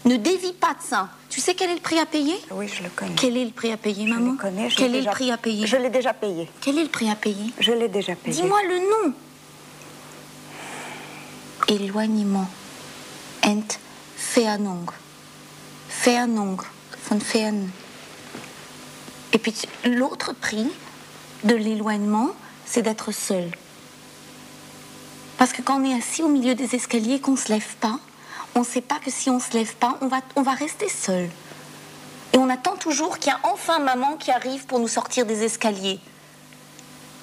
[0.05, 1.09] Ne dévie pas de ça.
[1.31, 2.35] Tu sais quel est le prix à payer?
[2.51, 3.15] Oui, je le connais.
[3.15, 4.33] Quel est le prix à payer, Je maman?
[4.33, 4.71] le connais.
[4.71, 5.67] je Quel est déjà- le prix à payer?
[5.67, 6.49] Je l'ai déjà payé.
[6.61, 7.53] Quel est le prix à payer?
[7.61, 8.35] Je l'ai déjà payé.
[8.35, 9.15] Dis-moi le nom.
[11.69, 12.49] Éloignement.
[13.45, 14.91] Entfernung.
[15.89, 16.61] Fernung.
[17.11, 17.71] Von fern.
[19.33, 19.55] Et puis
[19.85, 20.67] l'autre prix
[21.45, 22.31] de l'éloignement,
[22.65, 23.51] c'est d'être seul.
[25.37, 27.77] Parce que quand on est assis au milieu des escaliers et qu'on ne se lève
[27.81, 27.99] pas,
[28.59, 30.53] on ne sait pas que si on ne se lève pas, on va, on va
[30.53, 31.31] rester seul.
[32.33, 35.45] Et on attend toujours qu'il y a enfin maman qui arrive pour nous sortir des
[35.45, 36.01] escaliers.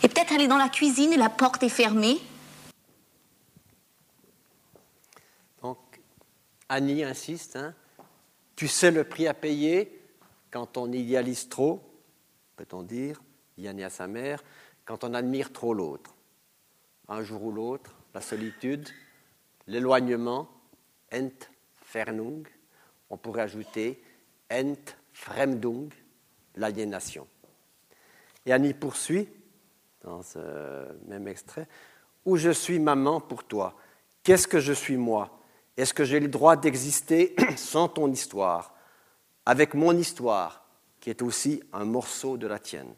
[0.02, 2.22] Et peut-être elle est dans la cuisine et la porte est fermée.
[5.62, 5.78] Donc,
[6.70, 7.74] Annie insiste, hein,
[8.56, 10.02] tu sais le prix à payer
[10.52, 11.82] quand on idéalise trop,
[12.56, 13.22] peut-on dire,
[13.58, 14.42] Yann et à sa mère,
[14.86, 16.16] quand on admire trop l'autre.
[17.10, 18.88] Un jour ou l'autre, la solitude,
[19.68, 20.48] l'éloignement
[21.16, 22.46] Entfernung,
[23.10, 24.02] on pourrait ajouter
[24.52, 25.90] Entfremdung,
[26.56, 27.28] l'aliénation.
[28.46, 29.28] Et Annie poursuit,
[30.04, 30.40] dans ce
[31.08, 31.68] même extrait,
[32.26, 33.76] Où je suis maman pour toi?
[34.24, 35.40] Qu'est-ce que je suis moi?
[35.78, 38.74] Est-ce que j'ai le droit d'exister sans ton histoire
[39.46, 40.66] Avec mon histoire,
[41.00, 42.94] qui est aussi un morceau de la tienne?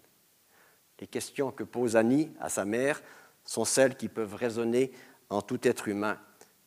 [0.99, 3.01] Les questions que pose Annie à sa mère
[3.43, 4.91] sont celles qui peuvent résonner
[5.30, 6.18] en tout être humain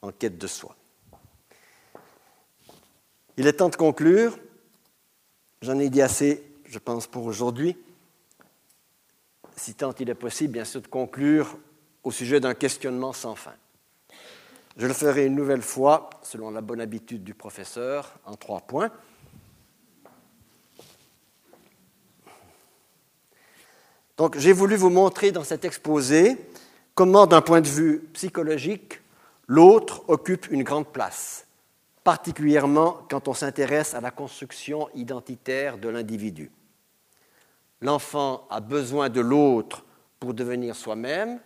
[0.02, 0.76] en quête de soi.
[3.40, 4.38] Il est temps de conclure.
[5.62, 7.74] J'en ai dit assez, je pense, pour aujourd'hui
[9.56, 11.56] si tant il est possible, bien sûr, de conclure
[12.04, 13.54] au sujet d'un questionnement sans fin.
[14.76, 18.90] Je le ferai une nouvelle fois, selon la bonne habitude du professeur, en trois points.
[24.18, 26.36] Donc, j'ai voulu vous montrer dans cet exposé
[26.94, 29.00] comment, d'un point de vue psychologique,
[29.46, 31.46] l'autre occupe une grande place,
[32.04, 36.50] particulièrement quand on s'intéresse à la construction identitaire de l'individu.
[37.80, 39.84] L'enfant a besoin de l'autre
[40.18, 41.40] pour devenir soi-même,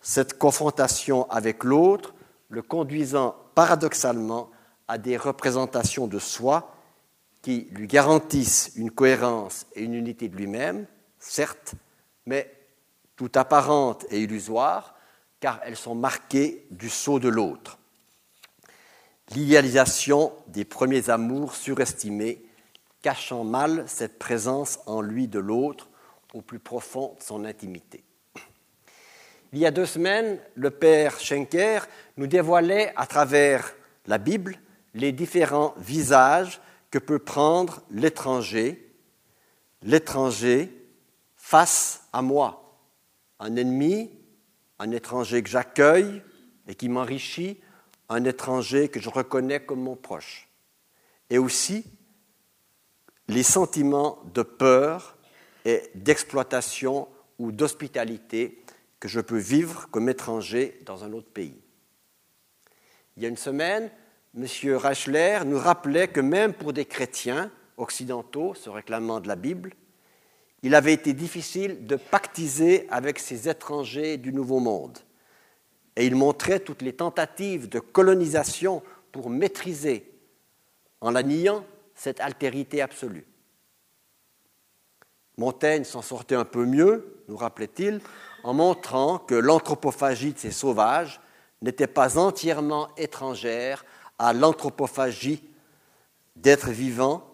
[0.00, 2.14] cette confrontation avec l'autre
[2.48, 4.50] le conduisant paradoxalement
[4.88, 6.74] à des représentations de soi
[7.40, 10.86] qui lui garantissent une cohérence et une unité de lui-même,
[11.18, 11.74] certes,
[12.26, 12.54] mais
[13.16, 14.94] tout apparentes et illusoires,
[15.40, 17.78] car elles sont marquées du sceau de l'autre.
[19.30, 22.44] L'idéalisation des premiers amours surestimés
[23.00, 25.88] cachant mal cette présence en lui de l'autre
[26.34, 28.04] au plus profond de son intimité.
[29.52, 33.74] Il y a deux semaines, le père Schenker nous dévoilait à travers
[34.06, 34.56] la Bible
[34.94, 36.60] les différents visages
[36.90, 38.94] que peut prendre l'étranger,
[39.82, 40.70] l'étranger
[41.36, 42.78] face à moi,
[43.40, 44.10] un ennemi,
[44.78, 46.22] un étranger que j'accueille
[46.66, 47.60] et qui m'enrichit,
[48.08, 50.48] un étranger que je reconnais comme mon proche,
[51.30, 51.84] et aussi
[53.28, 55.16] les sentiments de peur
[55.64, 58.62] et d'exploitation ou d'hospitalité
[59.00, 61.60] que je peux vivre comme étranger dans un autre pays.
[63.16, 63.90] Il y a une semaine,
[64.36, 64.46] M.
[64.76, 69.74] Reichler nous rappelait que même pour des chrétiens occidentaux se réclamant de la Bible,
[70.62, 74.98] il avait été difficile de pactiser avec ces étrangers du Nouveau Monde.
[75.96, 80.10] Et il montrait toutes les tentatives de colonisation pour maîtriser,
[81.00, 81.64] en la niant,
[81.94, 83.26] cette altérité absolue.
[85.36, 88.00] Montaigne s'en sortait un peu mieux, nous rappelait-il,
[88.44, 91.20] en montrant que l'anthropophagie de ces sauvages
[91.62, 93.84] n'était pas entièrement étrangère
[94.18, 95.42] à l'anthropophagie
[96.36, 97.28] d'êtres vivants,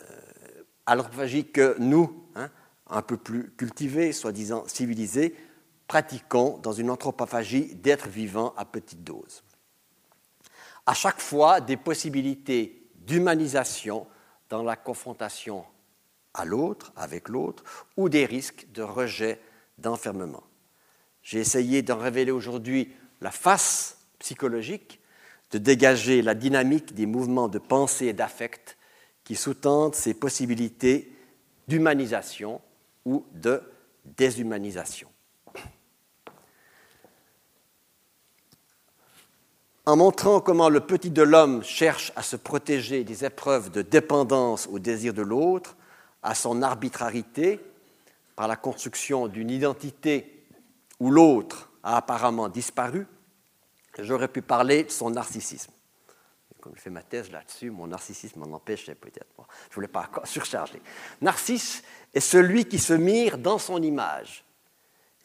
[0.00, 2.50] euh, à l'anthropophagie que nous, hein,
[2.88, 5.34] un peu plus cultivés, soi-disant civilisés,
[5.86, 9.42] pratiquons dans une anthropophagie d'êtres vivants à petite dose
[10.86, 14.06] à chaque fois des possibilités d'humanisation
[14.48, 15.64] dans la confrontation
[16.32, 17.64] à l'autre, avec l'autre,
[17.96, 19.40] ou des risques de rejet,
[19.78, 20.44] d'enfermement.
[21.22, 25.00] J'ai essayé d'en révéler aujourd'hui la face psychologique,
[25.50, 28.76] de dégager la dynamique des mouvements de pensée et d'affect
[29.24, 31.12] qui sous-tendent ces possibilités
[31.68, 32.60] d'humanisation
[33.04, 33.60] ou de
[34.04, 35.08] déshumanisation.
[39.86, 44.68] En montrant comment le petit de l'homme cherche à se protéger des épreuves de dépendance
[44.70, 45.76] au désir de l'autre,
[46.24, 47.60] à son arbitrarité,
[48.34, 50.44] par la construction d'une identité
[50.98, 53.06] où l'autre a apparemment disparu,
[53.98, 55.72] j'aurais pu parler de son narcissisme.
[56.60, 59.26] Comme je fais ma thèse là-dessus, mon narcissisme m'en empêchait peut-être.
[59.36, 60.82] je ne voulais pas surcharger.
[61.20, 64.44] Narcisse est celui qui se mire dans son image,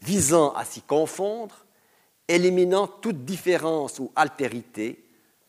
[0.01, 1.65] visant à s'y confondre
[2.35, 5.03] éliminant toute différence ou altérité,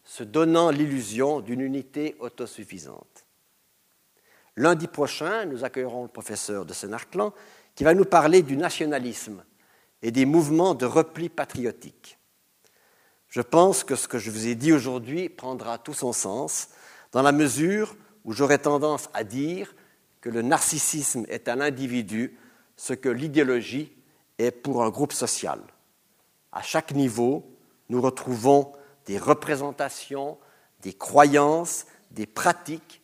[0.05, 3.24] se donnant l'illusion d'une unité autosuffisante.
[4.57, 7.33] Lundi prochain, nous accueillerons le professeur de Sénarclan
[7.74, 9.45] qui va nous parler du nationalisme
[10.03, 12.18] et des mouvements de repli patriotique.
[13.28, 16.68] Je pense que ce que je vous ai dit aujourd'hui prendra tout son sens
[17.12, 19.74] dans la mesure où j'aurais tendance à dire
[20.20, 22.37] que le narcissisme est à l'individu
[22.76, 23.93] ce que l'idéologie
[24.39, 25.61] est pour un groupe social
[26.53, 27.44] à chaque niveau,
[27.88, 28.72] nous retrouvons
[29.07, 30.38] des représentations,
[30.82, 33.00] des croyances, des pratiques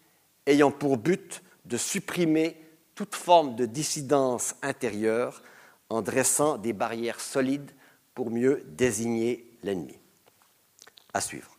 [0.46, 2.56] ayant pour but de supprimer
[2.94, 5.42] toute forme de dissidence intérieure
[5.90, 7.70] en dressant des barrières solides
[8.14, 9.98] pour mieux désigner l'ennemi.
[11.14, 11.56] À suivre.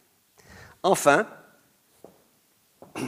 [0.84, 1.28] Enfin,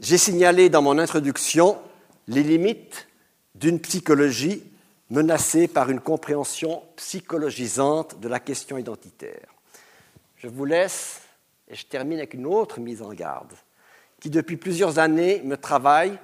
[0.00, 1.78] j'ai signalé dans mon introduction
[2.26, 3.06] les limites
[3.54, 4.64] d'une psychologie
[5.10, 9.54] menacée par une compréhension psychologisante de la question identitaire.
[10.36, 11.22] Je vous laisse
[11.68, 13.54] et je termine avec une autre mise en garde
[14.20, 16.18] qui depuis plusieurs années me travaille,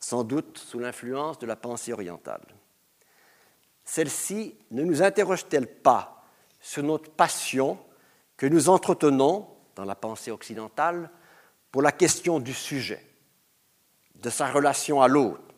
[0.00, 2.42] sans doute sous l'influence de la pensée orientale.
[3.84, 6.24] Celle-ci ne nous interroge-t-elle pas
[6.60, 7.78] sur notre passion
[8.36, 9.46] que nous entretenons
[9.76, 11.10] dans la pensée occidentale
[11.70, 13.04] pour la question du sujet,
[14.16, 15.49] de sa relation à l'autre,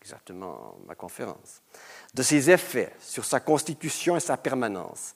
[0.00, 1.62] exactement ma conférence,
[2.14, 5.14] de ses effets sur sa constitution et sa permanence,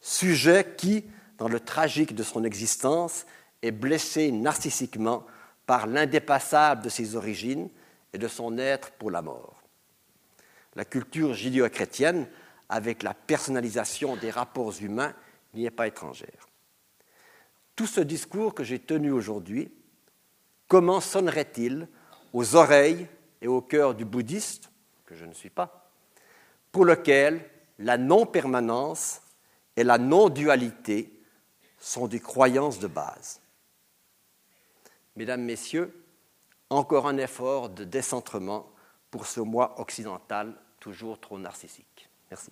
[0.00, 1.04] sujet qui,
[1.38, 3.26] dans le tragique de son existence,
[3.62, 5.26] est blessé narcissiquement
[5.66, 7.68] par l'indépassable de ses origines
[8.12, 9.62] et de son être pour la mort.
[10.74, 12.26] La culture judéo-chrétienne,
[12.68, 15.14] avec la personnalisation des rapports humains,
[15.54, 16.48] n'y est pas étrangère.
[17.74, 19.72] Tout ce discours que j'ai tenu aujourd'hui,
[20.68, 21.88] comment sonnerait-il
[22.32, 23.06] aux oreilles
[23.40, 24.70] et au cœur du bouddhiste,
[25.06, 25.90] que je ne suis pas,
[26.72, 29.22] pour lequel la non-permanence
[29.76, 31.12] et la non-dualité
[31.78, 33.40] sont des croyances de base.
[35.16, 36.04] Mesdames, Messieurs,
[36.70, 38.70] encore un effort de décentrement
[39.10, 42.08] pour ce moi occidental toujours trop narcissique.
[42.30, 42.50] Merci.